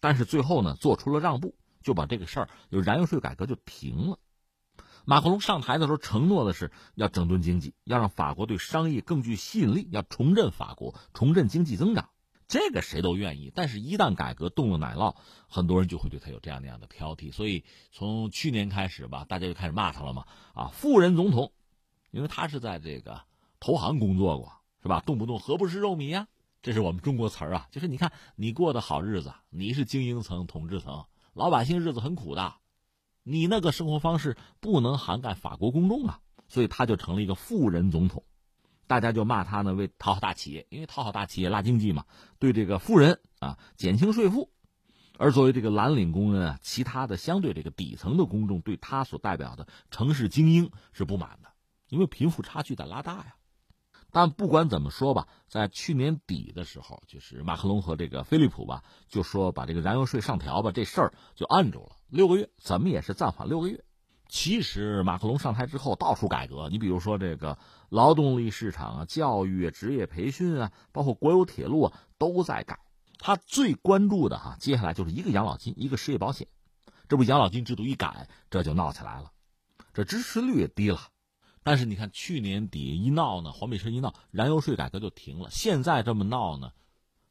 [0.00, 4.18] 但是最后呢，做出了让步，就把这个事儿，就燃油税改革就停了。
[5.04, 12.08] 马克龙上台的时候承诺的是要整顿经济，要让法国对商业更具吸引力，要重振法国，重振经济增长。
[12.52, 13.50] 这个谁都愿意。
[13.54, 15.16] 但是，一旦改革动了奶酪，
[15.48, 17.32] 很多人就会对他有这样那样的挑剔。
[17.32, 20.26] 所以，从去年开始吧，大家就开始骂他了嘛。
[20.52, 21.54] 啊，富人总统，
[22.10, 23.22] 因为他是在这个
[23.58, 25.00] 投行工作过，是吧？
[25.00, 26.28] 动不动何不食肉糜呀？
[26.60, 32.56] 这是我们中国词儿啊，就是你看你过的好日子，你是精英层、统治层，老百姓日子很苦的，
[33.22, 38.24] 你那个生活方式不能涵盖法国公众啊，所以他就成了一个富人总统，
[38.86, 42.04] 大家就骂他呢为讨好大企业，因为讨好大企业拉经济嘛，
[42.38, 44.50] 对这个富人啊减轻税负，
[45.18, 51.48] 而作为这个蓝领工人啊，其他的相对这个底层的公众对他所代表的城市精英是不满的，
[51.88, 53.36] 因为贫富差距在拉大呀。
[54.14, 63.82] 但不管怎么说吧，在去年底的时候，就是马克龙和这个菲利普吧，就说把这个燃油税上调吧，这事儿就按住了六个月，怎么也是暂缓六个月。
[64.32, 67.58] 其实马克龙上台之后到处改革，你比如说这个
[67.90, 72.80] 劳动力市场啊、教育啊、职业培训啊，包括国有铁路啊，都在改。
[73.18, 76.48] 他最关注的哈，接下来就是一个养老金，一个失业保险。
[77.10, 79.30] 这不养老金制度一改，这就闹起来了，
[79.92, 80.98] 这支持率也低了。
[81.62, 85.50] 但是你看，去年底一闹呢，黄背车一闹，燃油税改革就停了。
[85.50, 86.72] 现在这么闹呢，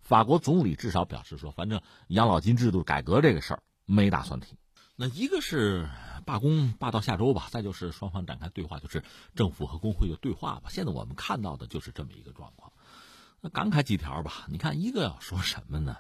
[0.02, 4.56] 法国总理至少表示说，反正养老金制度改革这个事儿没打算停。
[4.96, 5.90] 那一个是
[6.26, 9.04] 罢工罢到下周吧，再就是双方展开对话，就是
[9.36, 10.70] 政府和工会的对话吧。
[10.70, 12.72] 现在我们看到的就是这么一个状况。
[13.42, 15.98] 那感慨几条吧，你看一个要说什么呢？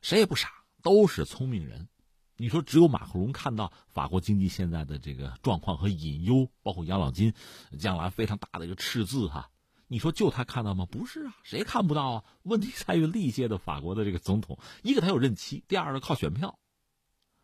[0.00, 0.48] 谁也不傻，
[0.82, 1.88] 都是聪明人。
[2.36, 7.34] 你说只有马克龙看到法国经济现在的这个状况和隐忧，包括养老金
[7.80, 9.50] 将来非常大的一个赤字哈。
[9.88, 10.86] 你说就他看到吗？
[10.86, 12.24] 不是啊，谁看不到啊？
[12.44, 16.60] 问题在于历届的法国的这个总统，一个他有任期，第二个靠选票，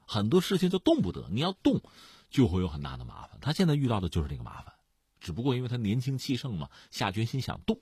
[0.07, 1.29] 很多事情就动不得。
[1.31, 1.81] 你要动，
[2.31, 3.38] 就会有很大的麻烦。
[3.40, 4.75] 他现在遇到的就是这个麻烦，
[5.21, 7.81] 只不过因为他年轻气盛嘛，下决心想动。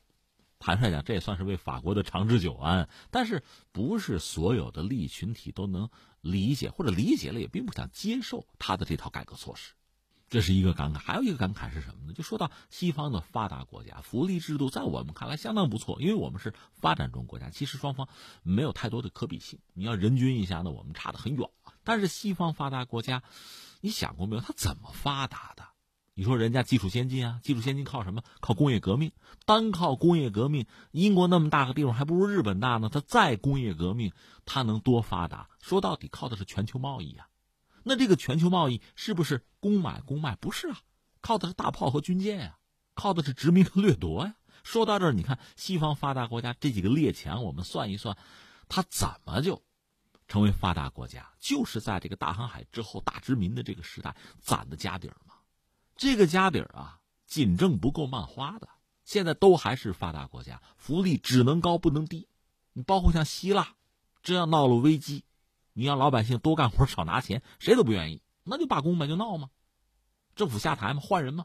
[0.59, 2.89] 坦率讲，这也算是为法国的长治久安。
[3.11, 9.73] 但是，不是所有的利益群体都能理解，或者理解了也并不想接受他的这套改革措施，
[10.31, 10.99] 这是一个感慨。
[10.99, 12.13] 还有一个感慨是什么呢？
[12.13, 18.09] 就说到西方的发达国家，福利制度在我们看来相当不错，因为我们是发展中国家，其实双方
[18.45, 19.59] 没有太多的可比性。
[19.75, 21.49] 你要人均一下呢，我们差得很远。
[21.85, 23.23] 但是西方发达国家，
[23.81, 24.43] 你想过没有？
[24.43, 25.65] 它怎么发达的？
[26.15, 28.23] 你说人家技术先进啊，技术先进靠什么？
[28.41, 29.13] 靠工业革命。
[29.47, 32.91] 单靠工业革命，英国那么大个地方还不如日本大呢。
[32.93, 34.13] 它再工业革命，
[34.45, 35.49] 它能多发达？
[35.61, 37.29] 说到底，靠的是全球贸易啊。
[37.83, 40.37] 那这个全球贸易是不是公买公卖？
[40.37, 40.81] 不是啊，
[41.23, 42.59] 靠的是大炮和军舰呀，
[42.95, 44.35] 靠的是殖民和掠夺呀。
[44.63, 48.19] 说到这儿，你看西方发达国家这几个列强，我们算一算，
[48.69, 49.63] 它怎么就
[50.33, 51.31] 成为发达国家？
[51.39, 55.35] 就是在这个大航海之后大殖民的这个时代攒的家底儿嘛。
[55.95, 58.67] 这个家底儿啊，仅挣不够慢花的。
[59.05, 62.27] 现在都还是发达国家，福利只能高不能低。
[62.73, 63.75] 你包括像希腊，
[64.23, 65.27] 这样闹了危机，
[65.75, 69.51] 你让老百姓多干活少拿钱，谁都不愿意，那就罢工呗，就闹嘛，
[70.35, 71.45] 政府下台嘛，换人嘛，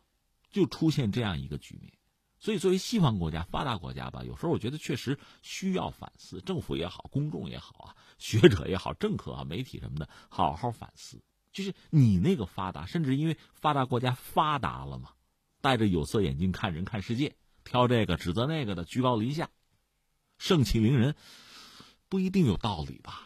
[0.49, 1.91] 就出现这样一个局面。
[2.39, 11.21] 所以，作为西方国家、发达国家吧，有时候我觉得确实需要反思，政府也好，公众也好啊，学者也好，政客啊，媒体什么的，好好反思。
[11.51, 15.09] 就是你那个发达，甚至因为发达国家发达了嘛，
[15.61, 19.49] 戴着有色眼镜看人看世界，挑这个指责那个的，居高临下，
[20.37, 21.15] 盛气凌人，
[22.09, 23.23] 不一定有道理吧？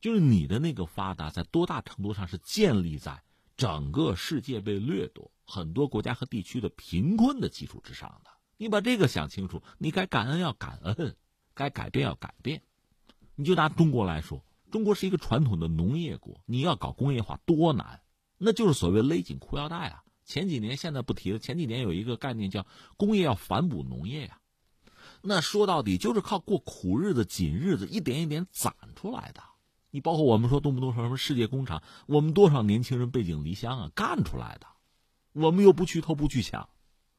[0.00, 3.22] 就是你的那个发达，在多大程度上是建立在
[3.56, 8.30] 整个世界被掠夺、很多国家和地区的贫困的基础之上的？
[8.56, 11.16] 你把这个想清楚，你该感恩要感恩，
[11.54, 12.62] 该改变要改变。
[13.36, 14.44] 你就拿中国来说。
[14.70, 18.00] 中国是一个传统的农业国，你要搞工业化多难？
[18.38, 20.02] 那就是所谓勒紧裤腰带啊！
[20.24, 22.66] 前几年现在不提了，前几年有一个概念叫
[22.96, 24.40] 工业要反哺农业呀。
[25.22, 29.42] 那说到底就是靠过苦日子、紧日子，一点一点攒出来的。
[29.90, 34.66] 你包括我们说动不动说什么世界工厂，我们多少年轻人背井离乡啊，干出来的。
[35.32, 36.68] 我们又不去偷不去抢，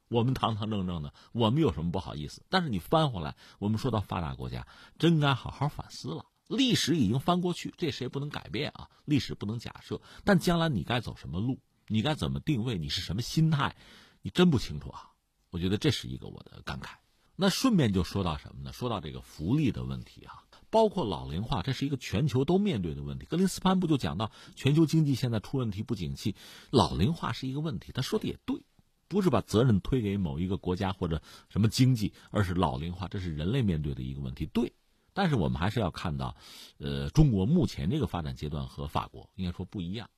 [0.07, 2.43] 我们堂堂正正的，我们有什么不好意思？
[2.49, 4.67] 但是你翻回来，我们说到发达国家，
[4.99, 6.25] 真该好好反思了。
[6.47, 8.89] 历史已经翻过去，这谁也不能改变啊？
[9.05, 13.75] 历史不能假设，但将来你该走什么路，你该怎么定位，你是什么心态，
[14.21, 15.09] 你真不清楚啊！
[15.49, 16.89] 我觉得这是一个我的感慨。
[17.35, 18.71] 那顺便就说到什么呢？
[18.71, 23.25] 说到这个福利的问题啊，包括老龄化，这是一个全球都面对的问题。
[23.25, 26.35] 格林斯潘不就讲到，全球经济现在出问题不景气，
[26.69, 27.91] 老龄化是一个问题。
[27.91, 28.63] 他说的也对，
[29.07, 34.45] 不是把责任推给某一个国家或者什么经济，而是老龄化，这是人类面对的一个问题。
[34.45, 34.73] 对。
[35.17, 36.35] 但是我们还是要看到，
[36.77, 40.09] 呃，中国目前这个发展阶段和法国应该说不一样，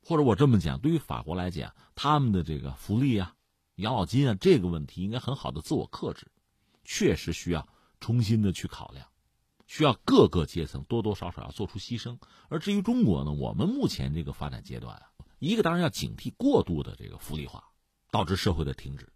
[0.00, 3.34] 或者我这么讲，对于法国来讲，他们的这个福利啊、
[3.74, 6.30] 养老金啊这个问题应该很好的自我克制，
[6.84, 7.66] 确实需要
[7.98, 9.08] 重新的去考量，
[9.66, 12.16] 需要各个阶层多多少少要做出牺牲。
[12.48, 15.02] 而至于中国呢，我们目前这个发展阶段啊，
[15.40, 17.64] 一个当然要警惕过度的这个福利化，
[18.14, 19.06] 导致社会的停止；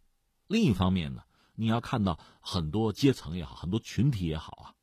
[0.49, 1.23] 另一方面呢，
[1.55, 4.75] 你要看到很多阶层也好，很多群体也好啊，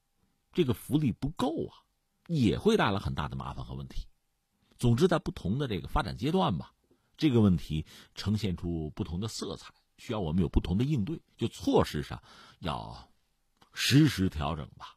[0.53, 1.83] 这个福利不够啊，
[2.27, 4.07] 也会带来很大的麻烦和问题。
[4.77, 6.71] 总之，在不同的这个发展阶段吧，
[7.17, 11.21] 这个问题呈现出不同的色彩，需要我们有不同的应对。
[11.35, 12.23] 就措施上
[12.59, 13.09] 要
[13.73, 14.95] 实时调整吧。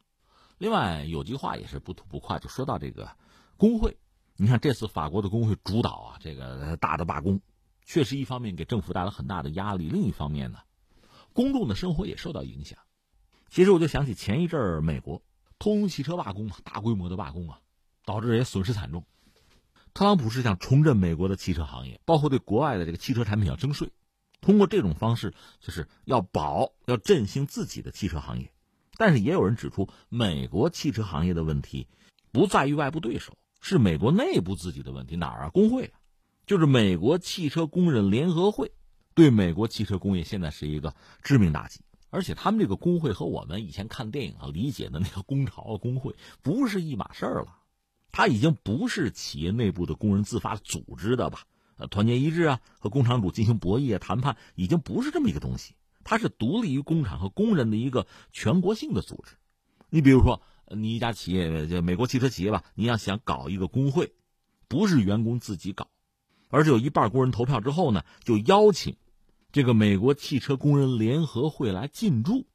[0.59, 3.17] 另外有句话也是不吐不快，就说到这个
[3.57, 3.97] 工会。
[4.37, 7.41] 你看这次法国的工会主导啊，这个大的罢工，
[7.89, 10.59] 确实一方面给政府带来很大的压力，另一方面呢，
[11.33, 12.77] 公众的生活也受到影响。
[13.49, 15.23] 其实我就想起前一阵儿美国
[15.57, 17.61] 通用汽车罢工嘛大规模的罢工啊，
[18.05, 19.07] 导致也损失惨重。
[19.95, 23.91] 特朗普是想重振美国的汽车行业，包括对国外的这个汽车产品要征税，
[24.39, 28.51] 通过这种方式就是要保、要振兴自己的汽车行业。
[28.97, 31.87] 但是也有人指出，美国汽车行业的问题
[32.31, 35.15] 不在于外部对手，是美国内部自己的问题。
[35.15, 35.49] 哪儿啊？
[35.49, 35.98] 工会啊，
[36.49, 38.71] 就是美国汽车工人联合会，
[39.13, 41.79] 对美国汽车工业现在是一个致命打击。
[42.09, 47.55] 而且他们这个工会和我们以前看电影啊理解的那个工潮啊工会不是一码事儿了。
[48.11, 51.43] 他已经不是企业内部的工人自发组织的吧？
[51.77, 55.75] 呃，团结一致啊，和工厂主进行博弈啊、谈判，已经不是这么一个东西。
[56.03, 59.35] 它是独立于工厂和工人的一个全国性的组织。
[59.91, 60.41] 你比如说，
[60.75, 64.13] 你一家企业，就美国汽车企业吧，你要想搞一个工会，
[64.67, 65.87] 不是员工自己搞，
[66.49, 68.97] 而是有一半工人投票之后呢，就邀请
[69.51, 72.45] 这个美国汽车工人联合会来进驻。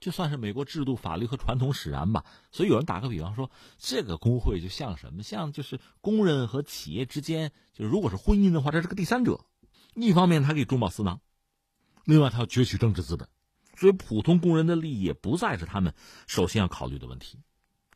[0.00, 5.22] 就算是美国制度、法律和传统使然吧，所以有人打个比方说，这个工会就像什么？
[5.22, 9.44] 像就是工人和企业之间，就如果是婚姻的话，这是个第三者。
[9.94, 11.20] 一方面他可以中饱私囊，
[12.04, 13.28] 另外他要攫取政治资本，
[13.76, 15.94] 所以普通工人的利益也不再是他们
[16.26, 17.38] 首先要考虑的问题，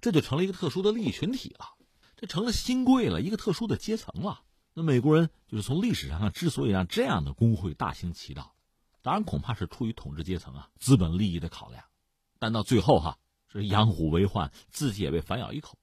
[0.01, 1.67] 这就成了一个特殊的利益群体了，
[2.15, 4.43] 这成了新贵了，一个特殊的阶层了。
[4.79, 8.55] 那美国人就是从历史上看，之所以让这样的工会大行其道，
[9.01, 11.83] 当然恐怕是出于统治阶层啊资本利益的考量。
[12.39, 13.17] 但到最后哈，
[13.51, 15.79] 是养虎为患，自己也被反咬一口，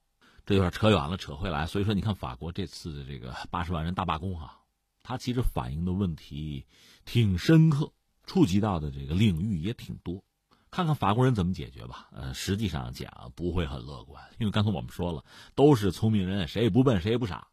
[0.45, 1.65] 这有点扯远了，扯回来。
[1.65, 4.60] 所以说，你看法国这次的这个八十万人大罢工哈，
[5.01, 6.67] 它其实反映的问题
[7.03, 7.91] 挺深刻，
[8.27, 10.23] 触及到的这个领域也挺多。
[10.69, 12.10] 看看法国人怎么解决吧。
[12.12, 15.25] 呃，实际上讲不会很乐观，因为刚才我们说了，
[15.56, 17.47] 都是聪明人，谁也不笨，谁也不傻，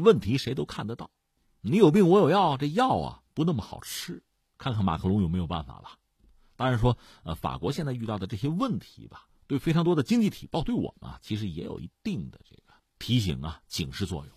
[0.00, 1.10] 问题谁都看得到。
[1.60, 4.22] 你有病我有药，这药啊不那么好吃。
[4.58, 5.98] 看看马克龙有没有办法吧。
[6.56, 14.35] 当然说，呃，法国现在遇到的这些问题吧，对非常多的经济体，包括对我们啊，其实也有一定的这个提醒啊、警示作用。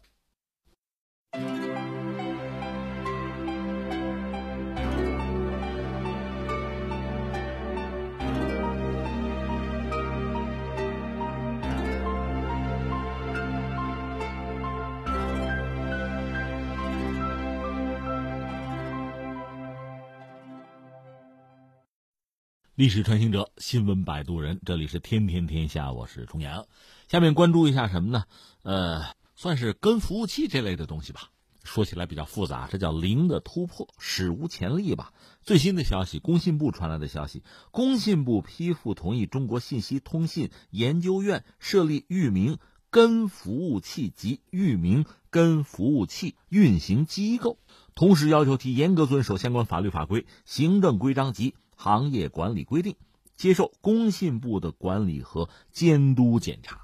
[22.79, 26.65] 历史传行者，新闻摆渡人，这里是天天天下，我是重阳。
[27.09, 28.23] 下面关注一下什么呢？
[28.63, 29.03] 呃，
[29.35, 31.29] 算是跟服务器这类的东西吧。
[31.65, 35.11] 说起来比较复杂，这叫零的突破，史无前例吧。
[35.43, 47.57] 最新的消息，工信部传来的消息，工信部批复同意中国信息通信研究院设立域名跟服务器及域名跟服务器运行机构，
[47.93, 51.55] 同时要求其严格遵守相关法律法规、行政规章及。
[51.81, 52.97] 行业管理规定，
[53.37, 56.81] 接受工信部的管理和监督检查，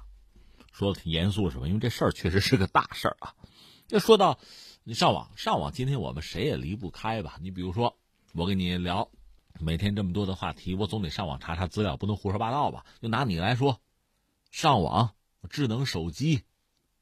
[0.72, 1.66] 说的挺严肃是吧？
[1.66, 3.34] 因为这事儿确实是个大事儿啊。
[3.88, 4.38] 要说到
[4.84, 7.36] 你上网，上网，今天我们谁也离不开吧？
[7.42, 7.98] 你比如说，
[8.32, 9.10] 我跟你聊，
[9.60, 12.86] 每天这么多的话题，我总得上网查查资料，不能胡说八道吧？
[13.02, 13.82] 就拿你来说，
[14.50, 15.10] 上网，
[15.50, 16.44] 智能手机，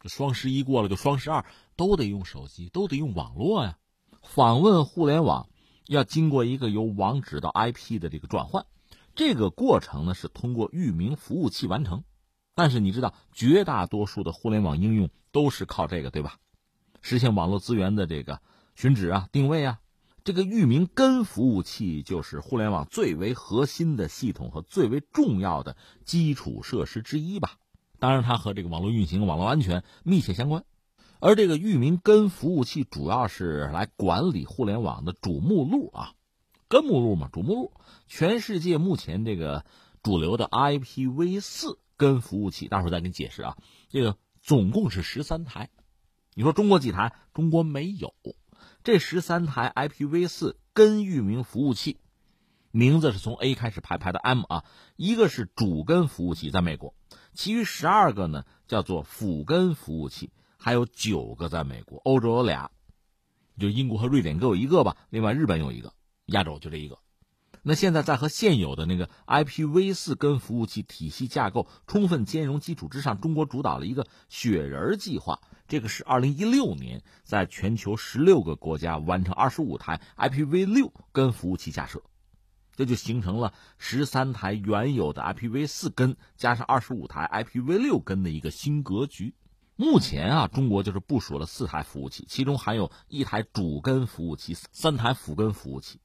[0.01, 3.79] 这双十一过了就双十二，都得用手机，都得用网络呀，
[4.21, 5.49] 访问互联网。
[5.87, 8.67] 要经过一个由网址到 IP 的这个转换，
[9.15, 12.05] 这个过程呢是通过域名服务器完成。
[12.55, 16.39] 但是你知道，绝大多数的互联网应用都是靠这个，对吧？
[17.03, 18.41] 实现网络资源的这个
[18.75, 19.81] 寻址啊、定位啊。
[20.23, 25.77] 这个域名根服务器就是互联网最为核心的系统和最为重要的
[26.07, 27.59] 基础设施之一吧。
[27.99, 30.65] 当然，它和这个网络运行、网络安全密切相关。
[31.25, 36.13] 而这个域名根服务器主要是来管理互联网的主目录啊，
[36.69, 37.73] 根目录嘛，主目录。
[38.07, 39.65] 全世界目前这个
[40.03, 43.57] 主流的 IPv 四根服务器，待会儿再给你解释啊。
[43.89, 45.71] 这个总共是十三台，
[46.35, 47.15] 你说中国几台？
[47.33, 48.15] 中国没有。
[48.83, 51.97] 这十三台 IPv 四根域名服务器，
[52.71, 54.65] 名字是从 A 开始排排的 M 啊，
[54.97, 56.95] 一个是主根服务器在美国，
[57.33, 60.31] 其余十二个呢叫做辅根服务器，
[60.65, 62.71] 还有九个在美国，欧洲有俩，
[63.59, 65.93] 就英国和瑞典各有一个吧，另外日本有一个，
[66.29, 66.99] 亚洲就这一个。
[67.63, 75.39] 那现在在和现有的那个 IPv4 根服务器体系架构充分兼容基础之上，中国主导了一个雪人计划。
[75.69, 82.03] 这个是二零一六年在全球十六个国家完成二十五台 IPv6 根服务器架设，
[82.75, 89.35] 这就形成了十三台原有的 IPv4 根加上二十五台 IPv6 根的一个新格局。
[89.77, 95.99] 目前啊，中国就是部署了四台服务器，其中含有一台主根服务器，三台辅根服务器。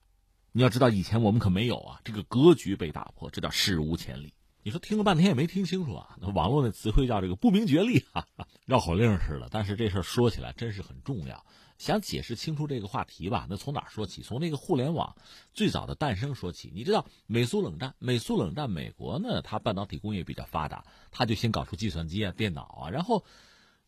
[0.51, 4.33] 你要知道，以前我们可没有啊，这个格局被打破，这叫史无前例。
[4.63, 6.17] 你说听了半天也没听清楚啊？
[6.19, 9.47] 那网络那词汇叫这个不明觉厉，哈哈，绕口令似的。
[9.51, 11.45] 但是这事儿说起来真是很重要。
[11.77, 14.21] 想解释清楚这个话题吧，那从哪说起？
[14.21, 15.15] 从那个互联网
[15.53, 16.71] 最早的诞生说起。
[16.73, 22.89] 你知道美苏冷战，美苏冷战，美国呢，它半导体工业比较发达，它就先搞出计算机啊、电脑啊。
[22.89, 23.23] 然后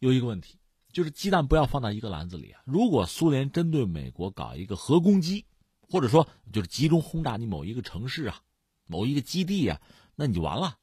[0.01, 0.57] 有一个问题，
[0.91, 2.59] 就是鸡蛋不要放在一个篮子里啊。
[2.65, 5.45] 如果苏联针对美国搞一个核攻击，
[5.79, 8.41] 或者说，就是集中轰炸你某一个城市啊，
[8.87, 9.79] 某一个基地啊，
[10.15, 10.75] 那你就完了。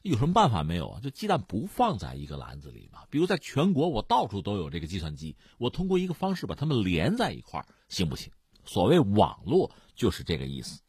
[0.00, 1.00] 有什么办法没有啊？
[1.02, 3.00] 就鸡蛋不放在一个篮子里嘛。
[3.10, 8.32] 比如在全国，我到处都有这个计算机，我通过一个方式把它们连在一块儿，行不行？
[8.64, 10.80] 所谓网络就是这个意思。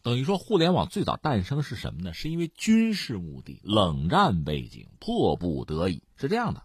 [0.00, 2.14] 等于说，互联网最早诞生是什么呢？
[2.14, 6.64] 是因为军事目的，冷战背景，迫不得已是这样的。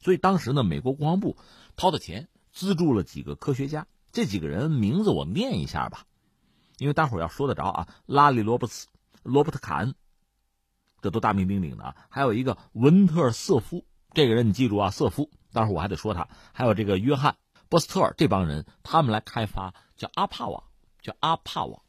[0.00, 1.36] 所以当时呢，美国国防部
[1.76, 3.86] 掏的钱资助了几个科学家。
[4.10, 6.04] 这几个人名字我念一下吧，
[6.78, 7.88] 因为待会儿要说得着啊。
[8.06, 8.86] 拉里·罗伯茨、
[9.22, 9.94] 罗伯特·卡恩，
[11.02, 11.96] 这都大名鼎鼎的啊。
[12.08, 13.84] 还有一个文特·瑟夫，
[14.14, 15.30] 这个人你记住啊，瑟夫。
[15.52, 16.28] 待会儿我还得说他。
[16.52, 17.32] 还有这个约翰·
[17.68, 20.64] 波斯特尔，这帮人他们来开发叫阿帕网，
[21.02, 21.82] 叫阿帕网。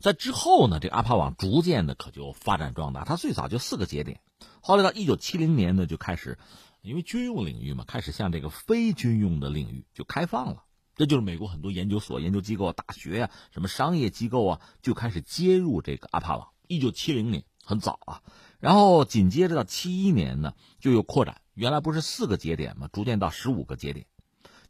[0.00, 3.04] 在之后呢，这阿帕网逐渐的可就发展壮大。
[3.04, 4.20] 它最早就四个节点，
[4.60, 6.36] 后来到一九七零年呢，就开始
[6.84, 10.64] 因为军用领域嘛，开始向这个非军用的领域就开放了。
[10.94, 16.48] 这就是美国很多研究所、研究机构、大学呀，什么商业机构啊，就开始接入这个阿帕网。
[16.68, 18.22] 一九七零年很早啊，
[18.60, 21.40] 然后紧接着到七一年呢，就有扩展。
[21.54, 24.06] 原来不是四个节点嘛，逐渐到十五个节点，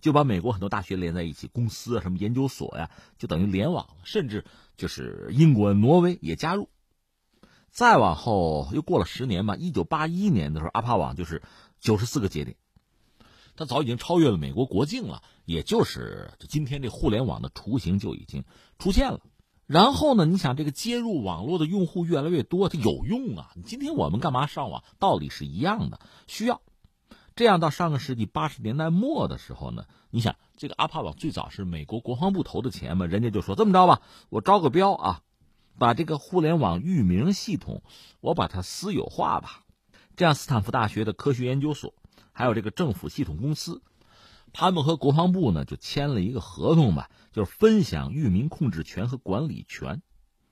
[0.01, 3.97] 就把美国很多大学连在一起，公司啊、什么研究所呀，就等于联网了。
[4.05, 4.45] 甚至
[4.77, 6.69] 就是英国、挪威也加入。
[7.71, 11.43] 再往后又过了十年嘛，一九八一年的时候，阿帕网就是
[11.85, 12.57] 九十四个节点。
[13.57, 18.43] 它早已经超越了美国国境了，也就是今天这互联网的雏形就已经
[18.79, 19.21] 出现了。
[19.67, 23.53] 然后呢，你想这个接入网络的用户越来越多，它有用啊。
[23.67, 24.83] 今天我们干嘛上网？
[24.99, 26.63] 道理是一样的，需要。
[27.37, 35.23] 这样到上个世纪八十年代末的时候呢，你想这个阿帕网最早是美国国防部投的钱嘛，人家就说这么着吧，我招个标啊，
[35.79, 37.83] 把这个互联网域名系统
[38.21, 39.64] 我把它私有化吧。
[40.17, 41.95] 这样斯坦福大学的科学研究所。
[42.37, 43.81] 还有这个政府系统公司，
[44.53, 50.03] 他们和国防部呢就签了一个合同吧，就是分享域名控制权和管理权。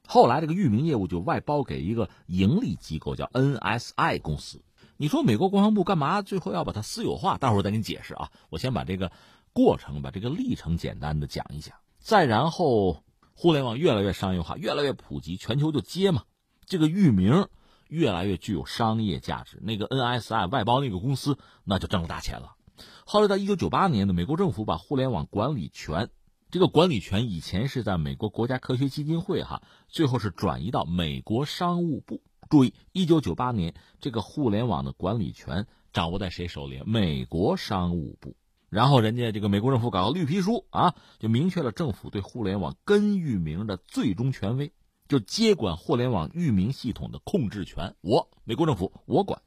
[0.06, 4.62] 后来这个域名业务就外包给一个盈利机构，叫 NSI 公司。
[4.96, 7.36] 你说美国国防部干嘛最后要把它私有化？
[7.36, 8.30] 待会儿再给你解释啊。
[8.48, 9.10] 我先把这个
[9.52, 11.74] 过程、把这个历程简单的讲一讲。
[11.98, 13.02] 再然后，
[13.34, 16.22] 互联网越来越商业化，越来越普及，全球就接嘛。
[16.64, 17.48] 这个域名。
[17.92, 22.56] 越来越具有商业价值，那个 NSI 外包那个公司那就挣了大钱了。
[23.04, 26.08] 后来到一九九八年呢，美国政府把互联网管理权，
[26.50, 32.22] 这个管理权以前是在美国国家科学基金会哈，最后是转移到美国商务部。
[32.48, 36.82] 注意，一九九八年这个互联网的管理权掌握在谁手里？
[36.86, 38.34] 美国商务部。
[38.70, 44.72] 然后人家这个美国政府搞个绿皮书啊，就明确了政府对互联网根域名的最终权威。
[45.12, 49.42] 就接管互联网域名系统的控制权，我美国政府我管，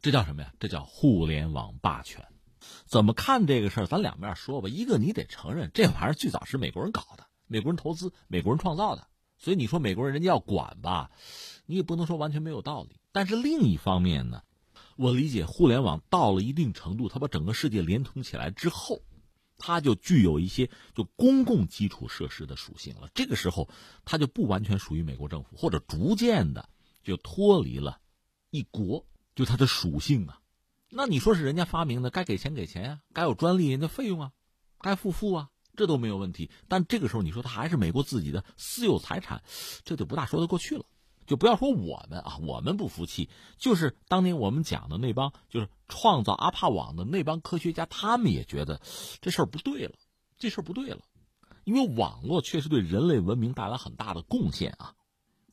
[0.00, 0.54] 这叫什么呀？
[0.60, 2.24] 这叫互联网霸权。
[2.84, 3.86] 怎么看这个事儿？
[3.86, 4.68] 咱两面说吧。
[4.68, 9.08] 一个你得承认，这玩意儿最早是美国人搞的，美国人投资，美国人创造的。
[9.38, 11.10] 所以你说美国人人家要管吧，
[11.66, 13.00] 你也不能说完全没有道理。
[13.10, 14.44] 但是另一方面呢，
[14.94, 19.02] 我理解互联网到了一定程度，它把整个世界连通起来之后。
[19.58, 23.08] 它就具有一些就公共基础设施的属性了。
[23.14, 23.68] 这个时候，
[24.04, 26.68] 它就不完全属于美国政府，或者逐渐的
[27.02, 28.00] 就脱离了
[28.50, 30.40] 一国，就它的属性啊。
[30.88, 34.32] 那你说是人家发明的，该给钱给钱呀，该有专利人家费用啊，
[34.80, 36.50] 该付付啊，这都没有问题。
[36.68, 39.42] 但这个时候你说它还是美国自己的私有财产，
[39.84, 40.84] 这就不大说得过去了。
[41.26, 48.80] 就不要说我们啊，我们不服气，就是当年我们讲的那帮，就是创造阿帕网的那帮科学家，他们也觉得
[49.20, 49.94] 这事儿不对了，
[50.38, 51.00] 这事儿不对了，
[51.64, 54.94] 因为网络确实对人类文明带来很大的贡献啊。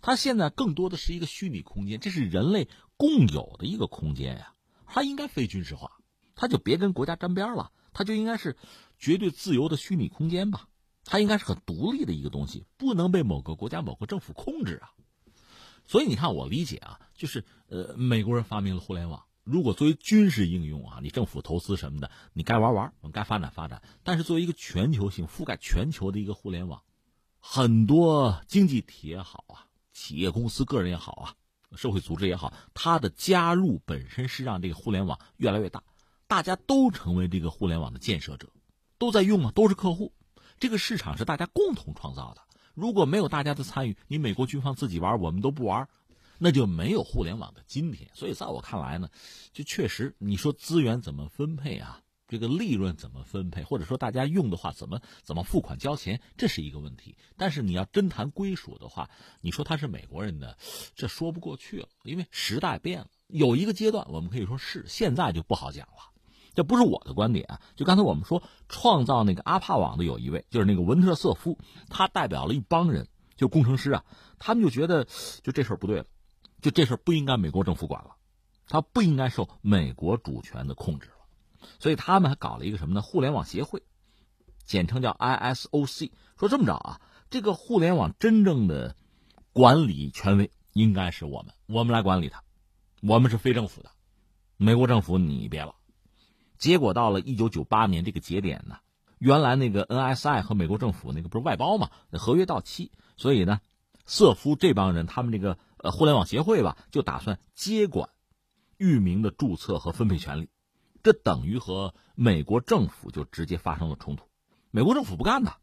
[0.02, 2.68] 它现在更多的是一个虚拟空间，这是人类
[2.98, 4.54] 共有的一个空间呀，
[4.86, 5.92] 它应该非军事化，
[6.36, 8.58] 它就别跟国家沾边了，它就应该是
[9.00, 10.68] 绝对自由的虚拟空间吧。
[11.06, 14.92] 它应该是很独立的一个东西，不能被某个国家、某个政府控制啊。
[15.86, 23.82] 所以你看，我理解啊，就是呃，美国人发明了互联网，如果作为军事应用啊，你政府投资什么的，你该玩玩，该发展发展。
[24.04, 26.82] 但是作为一个全球性、覆盖全球的一个互联网，
[27.40, 31.36] 很多经济体也好啊，企业公司、个人也好啊，
[31.76, 35.84] 社会组织也好，它的加入本身是让这个互联网越来越大，
[36.28, 38.48] 大家都成为这个互联网的建设者，
[38.98, 40.14] 都在用啊，都是客户。
[40.60, 42.42] 这个市场是大家共同创造的，
[42.74, 45.88] 如果没有大家的参与，你美国军方自己玩，我们都不玩，
[46.40, 48.10] 那就没有互联网的今天。
[48.14, 49.10] 所以在我看来呢，
[49.52, 57.16] 就确实你说资源怎么分配啊，这个利润怎么分配，或者说大家用的话怎么怎么付款交钱，这是一个问题。
[57.38, 59.10] 但是你要真谈归属的话，
[59.42, 60.58] 你说他是美国人的，
[60.96, 63.08] 这说不过去了，因为时代变了。
[63.28, 66.13] 有一个阶段我们可以说是，现在就不好讲了。
[66.56, 67.62] 这不是我的观点啊！
[67.76, 71.58] 就刚才我们说，创造那个阿帕网的有一位，就是那个文特瑟夫，
[71.90, 74.06] 他代表了一帮人，就工程师啊，
[74.38, 75.06] 他们就觉得，
[75.42, 76.06] 就这事儿不对了，
[76.62, 78.12] 就这事儿不应该美国政府管了，
[78.68, 83.02] 他不应该受美国主权的控制了，所以他们还搞了一个什么呢？
[83.02, 83.82] 互联网协会，
[84.64, 87.02] 简称叫 ISOC，说这么着啊，
[87.32, 88.96] 这个互联网真正的
[89.54, 92.44] 管理权威应该是我们，我们来管理它，
[93.02, 93.90] 我们是非政府的，
[94.58, 95.74] 美国政府你别了。
[96.64, 98.78] 结果到了一九九八年这个节点呢，
[99.20, 103.60] 原来那个 NSI 和美国政府那个不是外包嘛，合约到期，所以呢，
[104.06, 108.12] 瑟夫这帮人他们这个呃互联网协会吧，就打算接管
[108.78, 110.48] 域名的注册和分配权利，
[111.04, 114.24] 这等于和美国政府就直接发生了冲突。
[114.72, 115.58] 美国政府不干的，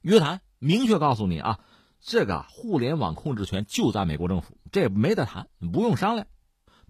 [0.00, 1.60] 约谈明确告诉你啊，
[2.00, 6.26] 这个互联网控制权就在美国政府，这没得谈，不用商量。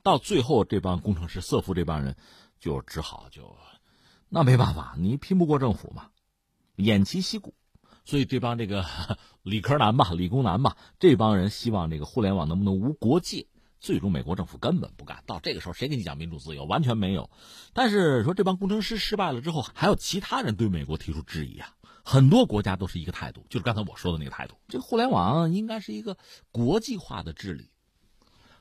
[0.02, 2.16] 到最后，这帮工程师瑟夫这帮人。
[2.60, 3.56] 就只好就，
[4.28, 6.10] 那没办法，你拼不过政府嘛，
[6.76, 7.54] 偃旗息鼓，
[8.04, 8.84] 所以这帮这个
[9.42, 13.46] 理科男吧、理工男吧，这帮人希望这个互联网能不能无国界？
[13.80, 15.22] 最终美国政府根本不干。
[15.24, 16.64] 到这个时候，谁跟你讲民主自由？
[16.64, 17.30] 完全没有。
[17.72, 21.74] 但是说这帮工程师失败了之后，还有其他人对美国提出质疑啊。
[22.04, 24.56] 很多国家都是一个态度，就是刚才我说的那个态度。
[24.66, 26.16] 这个互联网应该是一个
[26.50, 27.70] 国际化的治理。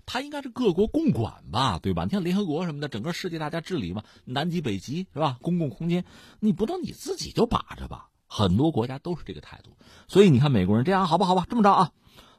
[0.07, 2.05] 它应该是各国共管吧，对吧？
[2.05, 5.37] 你像联合国什么的，整个世界大家治理嘛，南极、北极是吧？
[5.41, 6.05] 公共空间，
[6.39, 8.09] 你不能你自己就把着吧？
[8.25, 9.77] 很多国家都是这个态度，
[10.07, 11.91] 所以你看美国人这样好吧，好吧，这么着啊，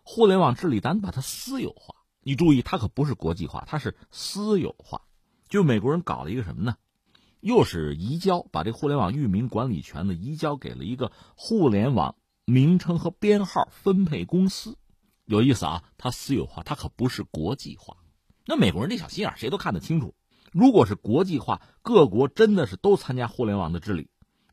[0.03, 1.95] 互联网治理咱把它私有化。
[2.23, 5.03] 你注意，它可不是国际化，它是私有化。
[5.49, 6.77] 就美国人搞了一个什么呢？
[7.41, 12.17] 又是移交，把这互联网域名管理权呢移交给了一个互联网
[12.47, 14.77] 名称和编号分配公司。
[15.29, 17.99] 有意思啊，它私有化，它可不是国际化。
[18.47, 20.15] 那美国人这小心眼，谁都看得清楚。
[20.53, 24.09] 如果是国际化，各国真的是都参加互联网的治理，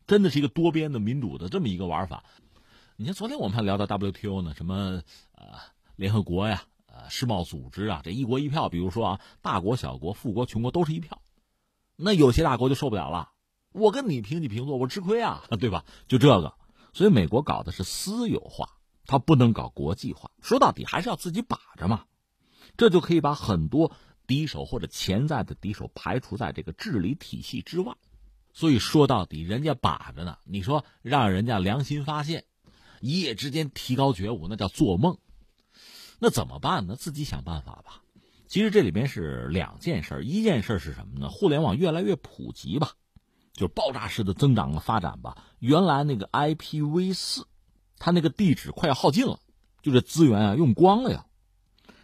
[0.05, 2.25] 真的是一个多边的民主的这么一个玩法。
[2.97, 5.01] 你看，昨天我们还聊到 WTO 呢，什么
[5.31, 5.47] 呃
[5.95, 11.21] 联合国呀，呃世贸组织啊，这一国一票，比如说啊，大国小国、富国穷国都是一票。
[11.95, 13.31] 那有些大国就受不了了，
[13.71, 15.85] 我跟你平起平坐，我吃亏啊， 对吧？
[16.09, 16.53] 就这个，
[16.91, 18.74] 所以美国搞的是私有化。
[19.07, 22.05] 他不能搞国际化，说到底还是要自己把着嘛，
[22.77, 23.91] 这就可以把很多
[24.25, 27.95] 敌手或者潜在的敌手排除在这个治理体系之外。
[28.53, 32.45] 所以说到底，人家把着呢，你说让人家良心发现，
[33.01, 35.17] 一夜之间提高觉悟，那叫做梦。
[36.19, 36.95] 那怎么办呢？
[36.95, 38.01] 自己想办法吧。
[38.47, 41.29] 其实这里边是两件事，一件事是什么呢？
[41.29, 42.93] 互联网越来越普及吧，
[43.53, 45.37] 就爆炸式的增长和发展吧。
[45.59, 47.45] 原来那个 IPv 四。
[47.97, 49.39] 它那个地址快要耗尽了，
[49.81, 51.25] 就这资源啊用光了呀。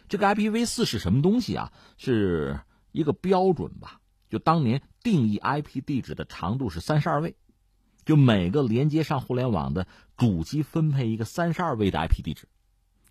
[0.08, 1.72] 这个 IPv 四是什么东西啊？
[1.96, 4.00] 是一个标准吧？
[4.28, 7.36] 就当年定义 IP 地址的长度是三十二位，
[8.04, 9.86] 就每个连接上互联网的
[10.16, 12.48] 主机分配一个三十二位的 IP 地址。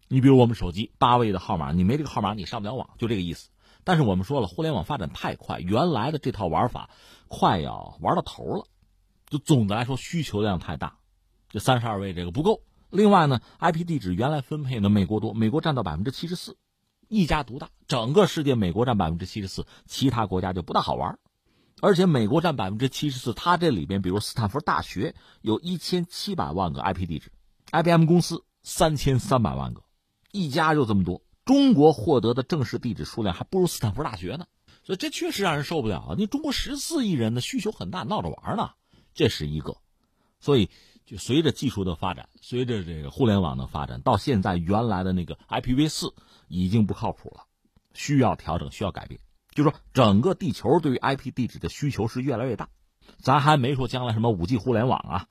[0.08, 3.50] 你比如我们手机八位的号码，你没这个号码你上不了网，就这个意思。
[3.84, 6.90] 但是我们说了，互联网发展太快，原来的这套玩法
[7.28, 8.66] 快要玩到头了，
[9.28, 10.98] 就总的来说需求量太大，
[11.50, 12.62] 这三十二位这个不够。
[12.92, 16.58] 另外呢，IP 地址原来分配呢，美国多，美国占到百分之七十四，
[17.08, 21.18] 一家独大，整个世界美国占百分之七十四，其他国家就不大好玩。
[21.82, 27.32] 而且美国占百分之七十四，它这里边，比如斯坦福大学有一千七百万个 IP 地址
[27.72, 29.84] ，IBM 公司三千三百万个，
[30.34, 31.24] 一家就这么多。
[31.46, 34.46] 中国获得的正式地址数量还不如斯坦福大学呢，
[34.84, 36.16] 所以这确实让人受不了啊！
[36.18, 38.72] 你中国十四亿人的需求很大，闹着玩呢，
[39.14, 39.78] 这是一个，
[40.42, 40.70] 所以。
[41.12, 46.14] 就随着技术的发展，随着这个互联网的发展，到现在原来的那个 IPv 四
[46.48, 47.44] 已经不靠谱了，
[47.94, 49.20] 需要调整，需要改变。
[49.54, 52.70] 就说整个地球对于 IP 地址的需求是越来越大，
[53.18, 55.28] 咱还没说将来什么五 G 互联网啊，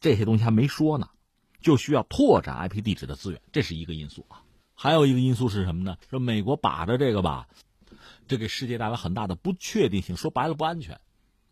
[0.00, 1.10] 这些东西还没说呢，
[1.60, 4.40] 就需要拓展 IP 地址的资源，这是一个因素啊。
[4.74, 5.98] 还有一个因素是什么呢？
[6.08, 7.48] 说美国把着这个吧，
[8.26, 10.98] 这给世界带来很大的不确定性，说白了不安全。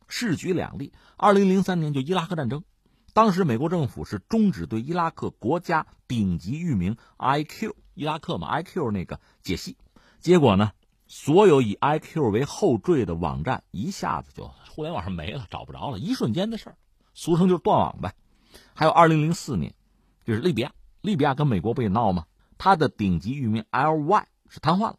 [0.08, 2.64] 试举两例：二零零三年就伊拉克战争，
[3.12, 9.76] 当时美国政府是终止对伊拉克国家顶级域名 IQ 伊拉克嘛 IQ 那个解析，
[10.20, 10.72] 结果呢？
[11.06, 16.76] 所有以 IQ 为后缀的网站一下子就互联网上没了，找不着了，一瞬间的事儿，
[17.14, 18.14] 俗称就是断网呗。
[18.74, 19.74] 还有2004年，
[20.24, 22.26] 就是利比亚，利比亚跟美国不也闹吗？
[22.58, 24.98] 它的顶级域名 LY 是瘫痪了，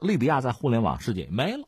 [0.00, 1.66] 利比亚在互联网世界没了。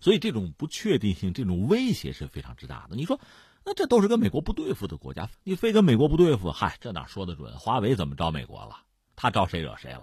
[0.00, 2.96] 所以这种不确定性、这种威胁是非常之大的。
[2.96, 3.20] 你说，
[3.64, 7.56] 那这都是跟美国不对付的国家，你非跟美国不对付，嗨，这哪说得准？
[7.58, 8.76] 华为怎么招美国了？
[9.14, 10.02] 他招谁惹谁了？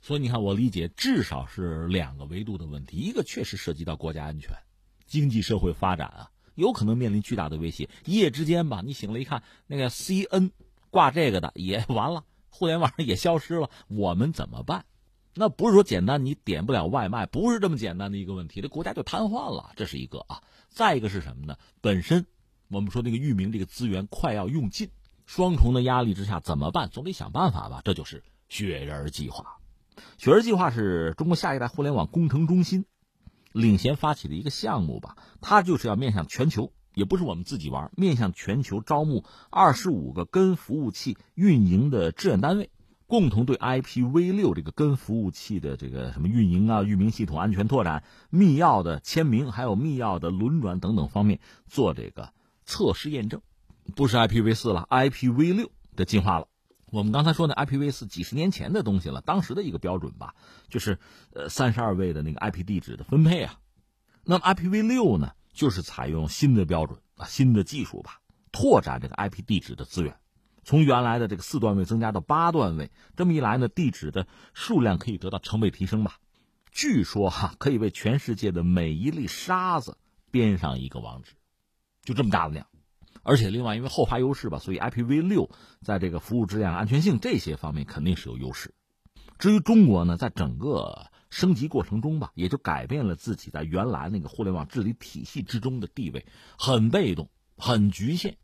[0.00, 4.50] 所以你看，我理解至少是两个维度的问题，一个确实涉及到国家安全、
[5.06, 7.88] 经济社会发展啊，有可能面临巨大的威胁。
[8.04, 10.52] 一夜之间吧，你醒了一看，那个 C N
[10.90, 14.84] 挂这个的也 完了，互联网上也消失了，我们怎么办？
[15.34, 20.42] 那不是说简单你点不了外卖，不是这么简单的一个问题，这国家就瘫痪了，这是一个啊。
[20.68, 21.56] 再一个是什么呢？
[21.80, 22.26] 本身
[22.70, 24.90] 我们说那个域名这个资源快要用尽，
[25.26, 26.88] 双重的压力之下怎么办？
[26.88, 27.82] 总得想办法吧。
[27.84, 29.56] 这就是雪人计划。
[30.18, 32.86] 雪人计划是中国下一代互联网工程中心
[33.52, 42.70] 领衔发起的一个项目吧，它就是要面向全球，也不是我们自己玩，面向全球招募二十五个根服务器运营的志愿单位，
[43.06, 52.32] 共同对 IPv 六这个根服务器的这个什么运营啊、域名系统安全拓展、密钥的签名，还有密钥的轮转等等方面做这个
[52.70, 53.42] 测试验证，
[53.96, 56.46] 不是 IPv 四了，IPv 六的进化了。
[56.92, 60.36] 我们刚才说的 IPv 四几十年前的东西了，当时的一个标准吧，
[60.68, 60.98] 就是
[61.34, 63.58] 呃三十二位的那个 IP 地址的分配啊。
[64.24, 68.20] 那么 IPv 六呢，就是采用新的标准啊，新的技术吧，
[68.52, 70.16] 拓展这个 IP 地址的资源，
[70.62, 72.92] 从原来的这个四段位增加到八段位。
[73.16, 76.18] 这么一来呢，地址的数量可以得到成倍提升吧。
[76.70, 79.98] 据说哈，可以为全世界的每一粒沙子
[80.30, 81.32] 编上一个网址，
[82.02, 82.66] 就这么大的量。
[83.22, 85.50] 而且，另外，因为后发优势吧，所以 IPv 六
[85.82, 88.74] 在这个服务质量、安全性这些方面肯定是有优势。
[89.38, 96.24] 至于中国呢，在整个升级过程中吧，也就改变了自己在原来那个互联网治理体系之中的地位，
[96.58, 97.28] 很被动、
[97.58, 98.38] 很局限。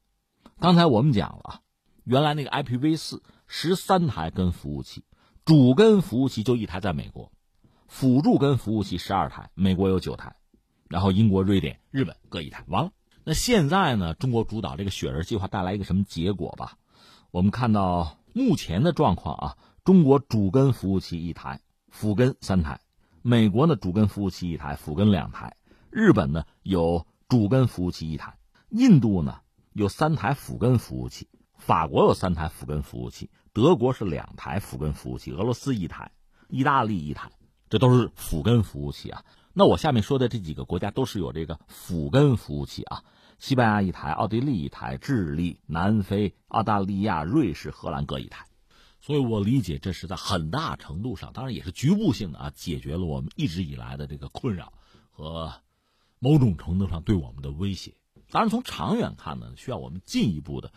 [0.59, 1.63] 刚才我们讲了，
[2.05, 5.05] 原来那个 IPv 四十三台根服务器，
[5.47, 7.33] 主根服务器就一台在美国，
[7.89, 10.37] 辅助根服务器十二台，美国有九台，
[10.89, 12.93] 然后英国、瑞典、日本各一台，完了。
[13.29, 14.15] 那现在呢？
[14.15, 16.79] 中国主导这个雪人计划带来一个什么结果吧？
[17.33, 22.77] 我们看到目前的状况啊，中国主根服务器一台，辅根三台；
[23.23, 25.57] 美国呢主根服务器一台，辅根两台；
[25.91, 28.35] 日本呢有主根服务器一台；
[28.71, 29.41] 印度呢
[29.73, 31.25] 有三台辅根服务器；
[31.59, 36.13] 法国有三台辅根服务器；德国是两台辅根服务器；俄罗斯一台；
[36.49, 37.33] 意大利一台，
[37.69, 39.25] 这都是辅根服务器啊。
[39.53, 43.03] 那我下面说的这几个国家都是有这个辅根服务器啊。
[43.39, 48.47] 西班牙一台，奥地利一台，智利、南非、澳大利亚、瑞士、荷兰各一台，
[49.01, 54.73] 所以我理解这是在很大程度上，当然也是局部性的啊，解决了我们一直以来的这个困扰
[55.11, 55.53] 和
[56.19, 57.95] 某种程度上对我们的威胁。
[58.31, 60.73] 当然，从长远看呢，需要我们进一步的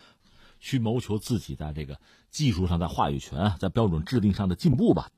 [0.59, 1.99] 去谋求自己在这个
[2.29, 5.09] 技术上、在话语权、在标准制定上的进步吧。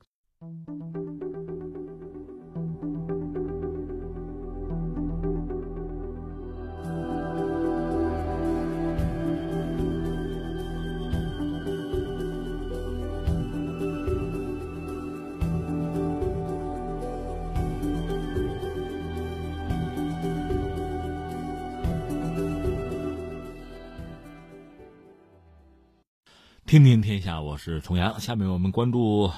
[26.72, 28.18] 听听天下，我是重阳。
[28.18, 29.30] 下面我们关注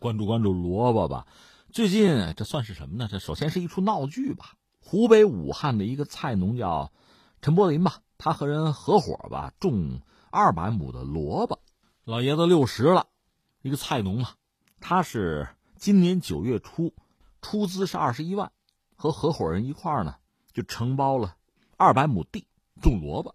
[0.00, 1.26] 关注关注萝卜吧。
[1.72, 3.08] 最近这算是什么呢？
[3.10, 4.52] 这首先是一出闹剧吧。
[4.80, 6.92] 湖北武汉的一个菜农叫
[7.40, 11.58] 陈柏林吧，他和人合伙吧种二百亩的萝卜。
[12.04, 13.06] 老爷子六十了，
[13.62, 14.32] 一个菜农嘛。
[14.78, 16.92] 他是今年九月初
[17.40, 18.52] 出资是二十一万，
[18.94, 20.16] 和合伙人一块儿呢
[20.52, 21.34] 就承包了
[21.78, 22.46] 二百亩地
[22.82, 23.34] 种萝卜。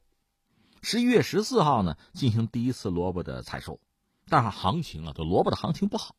[0.82, 3.80] 十一月十四号呢，进行第一次萝卜的采收，
[4.28, 6.16] 但是行情啊，这萝卜的行情不好。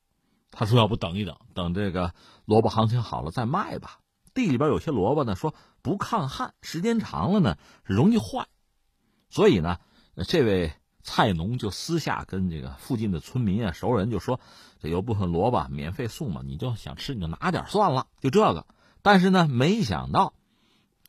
[0.53, 2.13] 他说：“要不等一等，等这个
[2.45, 4.01] 萝卜行情好了再卖吧。”
[4.35, 8.49] 地里边有些萝卜呢，说不抗旱，时间长了呢容易坏。
[9.29, 9.79] 所以呢，
[10.27, 14.41] 这位菜农就私下跟这个附近的村民啊、熟人就说，
[14.81, 18.67] 这有部分萝卜免费送嘛，你就想吃你就拿点算了，就这个。
[19.03, 20.35] 但是呢，没想到，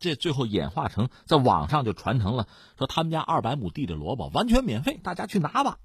[0.01, 2.47] 这最后演化成在网上就传成了
[2.77, 5.77] 说他们家二百亩地的萝卜完全免费，大家去拿吧。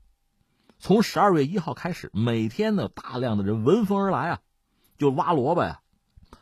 [0.79, 4.41] 从十二月一号开始，每天呢大量的人闻风而来啊，
[4.99, 5.83] 就挖萝卜呀，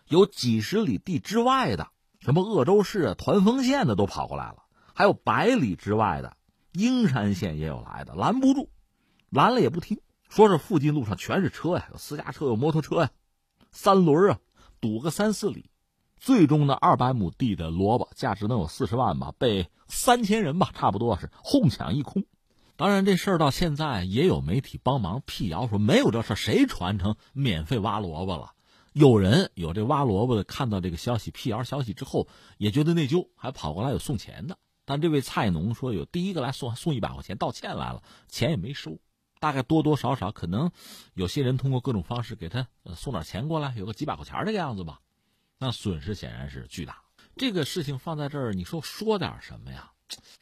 [0.07, 1.89] 有几十里地之外的，
[2.20, 4.62] 什么鄂州市啊、团丰县的都跑过来了，
[4.95, 6.37] 还有百里之外的。
[6.72, 8.70] 英山县也有来的，拦不住，
[9.31, 13.11] 拦了也不听，说是附近路上全是车呀，有私家车，有摩托车呀，
[13.70, 14.39] 三轮啊，
[14.81, 15.70] 堵个三四里，
[16.25, 22.25] 最终呢，二百亩地的萝卜价值能有四十万吧，被三千人吧，差不多是哄抢一空。
[22.77, 28.53] 当然，这事儿到现在也有媒体帮忙辟谣，说没有这事儿谁传成免费挖萝卜了？
[28.95, 34.57] 有人有这挖萝卜的，看到这个消息辟谣消息之后，也觉得内疚，还跑过来有送钱的。
[34.87, 38.99] 但这位菜农说，有第一个来送送一百块钱道歉来了，钱也没收，
[39.41, 40.70] 大概多多少少可能
[41.12, 42.66] 有些人通过各种方式给他
[42.97, 45.01] 送点钱过来，有个几百块钱这个样子吧，
[45.64, 47.02] 那损失显然是巨大。
[47.36, 49.90] 这个事情放在这儿，你说说点什么呀？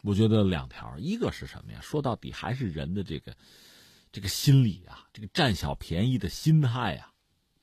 [0.03, 1.79] 我觉得两条，一个是什么呀？
[1.81, 3.33] 说到底还是人的这个
[4.11, 7.13] 这个心理啊，这个占小便宜的心态啊，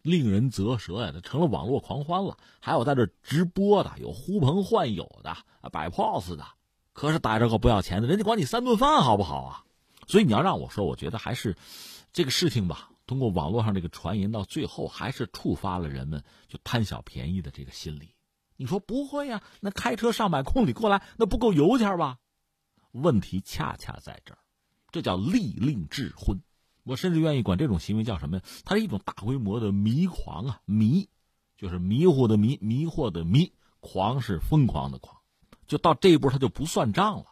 [0.02, 2.38] 令人啧舌呀，这成了网络狂欢了。
[2.62, 5.36] 还有在这直播的，有呼朋唤友的，
[5.70, 6.46] 摆 pose 的。
[6.94, 9.66] 可是逮着个不要钱的，人家管你三顿饭好不好啊？
[10.08, 11.58] 所以你要让我说，我觉得还是
[12.14, 12.90] 这个事情吧。
[13.10, 18.14] 通过网络上这个传言，到最后还是触发了人们就贪小便宜的这个心理。
[18.56, 19.42] 你说不会呀？
[19.62, 22.20] 那开车上百公里过来，那不够油钱吧？
[22.92, 24.38] 问题恰恰在这儿，
[24.92, 26.38] 这叫利令智昏。
[26.84, 28.44] 我甚至愿意管这种行为叫什么呀？
[28.64, 30.62] 它是一种大规模的迷狂啊！
[30.66, 31.10] 迷
[31.58, 35.18] 就是迷糊的迷，迷惑的迷，狂是疯狂的狂。
[35.66, 37.26] 就到这一步，他就不算账了。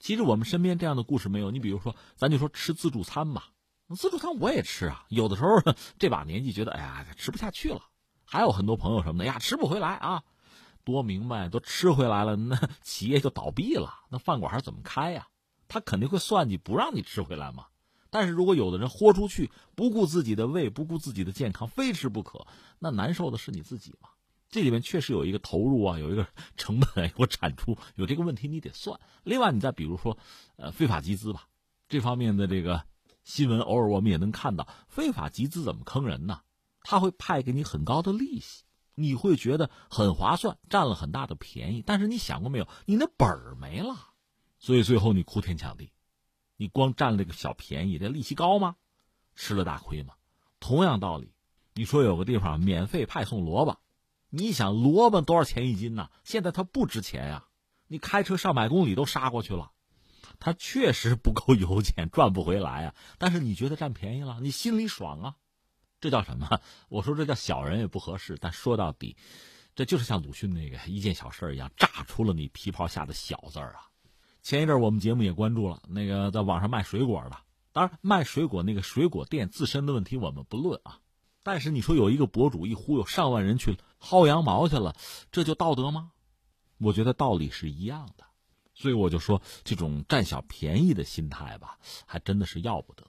[0.00, 1.50] 其实我们身边这样的故事没有。
[1.50, 3.50] 你比如说，咱就说吃自助餐吧，
[3.96, 5.04] 自助餐我也吃啊。
[5.08, 5.50] 有的时候
[5.98, 7.82] 这把年纪觉得，哎呀，吃不下去了。
[8.24, 10.22] 还有很多朋友什么的，呀，吃不回来啊。
[10.84, 15.28] 多明白，都吃回来了，那 企业就倒闭了，那饭馆还怎么开呀？
[15.68, 17.66] 他肯定会算计，不让你吃回来嘛。
[18.10, 22.46] 但是如果有的人豁出去，不顾自己的胃，不顾自己的健康，非吃不可，
[22.78, 24.08] 那难受的是你自己嘛。
[24.50, 26.26] 这里面确实有一个投入啊，有一个
[26.56, 28.98] 成本，有产出，有这个问题你得算。
[29.24, 30.16] 另外，你再比如说，
[30.56, 31.48] 呃，非法集资吧，
[31.86, 32.82] 这方面的这个
[33.28, 36.40] 新闻，偶尔我们也能看到，非法集资怎么坑人呢？
[36.80, 38.64] 他会派给你很高的利息，
[38.94, 41.82] 你会觉得很划算，占了很大的便宜。
[41.86, 43.94] 但是你想过没有，你那本儿没了，
[44.58, 45.92] 所以最后你哭天抢地，
[46.56, 48.76] 你光占了个小便宜，这利息高吗？
[49.34, 50.14] 吃了大亏吗？
[50.58, 51.30] 同样道理，
[51.74, 53.78] 你说有个地方免费派送萝卜。
[54.30, 56.08] 你想萝卜多少钱一斤呢？
[56.24, 57.44] 现在它不值钱呀，
[57.88, 59.72] 你开车上百公里都杀过去了，
[60.38, 62.94] 它确实不够油钱，赚不回来啊。
[63.18, 65.34] 但是你觉得占便宜了，你心里爽啊，
[66.00, 66.60] 这叫什么？
[66.88, 69.16] 我说这叫小人也不合适，但说到底，
[69.74, 73.88] 这就是像鲁迅那个一件小事一样，炸出了你皮袍下的小字儿啊。
[74.42, 77.36] 前一阵我们节目也关注了那个在网上卖水果的，
[77.72, 81.00] 当然卖水果那个水果店自身的问题我们不论啊。
[81.42, 84.94] 但是你说有一个博主一忽悠上万人去薅羊毛去了，
[85.32, 86.12] 这就道德吗？
[86.78, 88.24] 我觉得道理是一样的，
[88.78, 93.04] 所以我就说这种占小便宜的心态吧，还真的是要不得。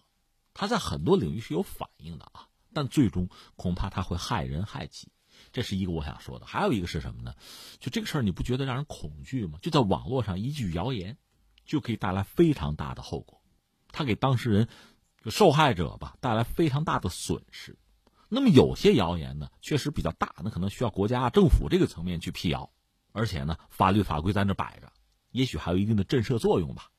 [0.52, 5.12] 他在很多领域是有反应的啊，但最终恐怕他会害人害己。
[5.52, 6.46] 这是一个我想说的。
[6.48, 7.36] 还有一个是什么呢？
[7.80, 9.60] 就这个事儿，你不觉得让人恐惧吗？
[9.62, 11.16] 就在网络上一句谣言，
[11.66, 13.40] 就可以带来非常大的后果，
[13.92, 14.68] 他给当事人、
[15.28, 17.78] 受害者吧带来非常大的损失。
[18.28, 22.72] 那么有些谣言呢，确实比较大，那可能需要国家政府这个层面去辟谣，
[23.12, 24.92] 而且呢，法律法规在那摆着，
[25.32, 26.90] 也许还有一定的震慑作用吧。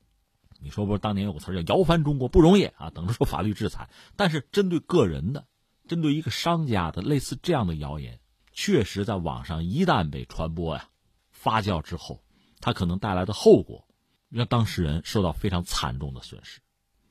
[0.59, 3.89] 你说不是当年有个词叫“摇翻中国不容易啊”，等着说法律制裁。
[4.15, 5.47] 但是针对个人的，
[5.87, 8.19] 针对一个商家的类似这样的谣言，
[8.53, 10.89] 确实在网上一旦被传播呀、
[11.31, 12.23] 发酵之后，
[12.59, 13.87] 它可能带来的后果，
[14.29, 16.61] 让当事人受到非常惨重的损失。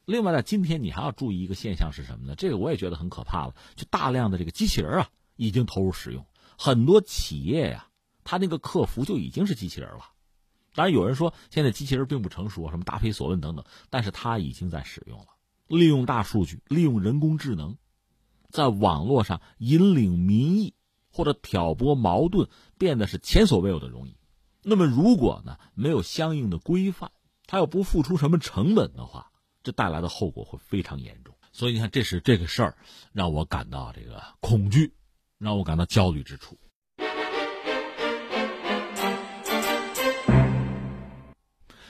[0.04, 2.36] 另外，在今天你还要注意一个现象是什么呢？
[2.36, 3.54] 这个我也觉得很可怕了。
[3.74, 6.24] 就大量的这个机器人啊，已经投入使用，
[6.56, 7.88] 很多企业呀，
[8.22, 10.09] 它那个客服就已经是机器人了。
[10.74, 15.26] 当然，有人说现在机器人并不成熟，什么答非所问等等，但是它已经在使用了，
[15.66, 17.76] 利用大数据，利用人工智能，
[18.50, 20.74] 在网络上引领民意
[21.10, 22.48] 或者挑拨矛盾，
[22.78, 24.16] 变得是前所未有的容易。
[24.62, 27.10] 那么，如果呢没有相应的规范，
[27.46, 32.78] 它又不付出什么成本的话，这带来的后果会非常严重，所以你看，这是这个事儿
[33.12, 34.94] 让我感到这个恐惧，
[35.38, 36.56] 让我感到焦虑之处。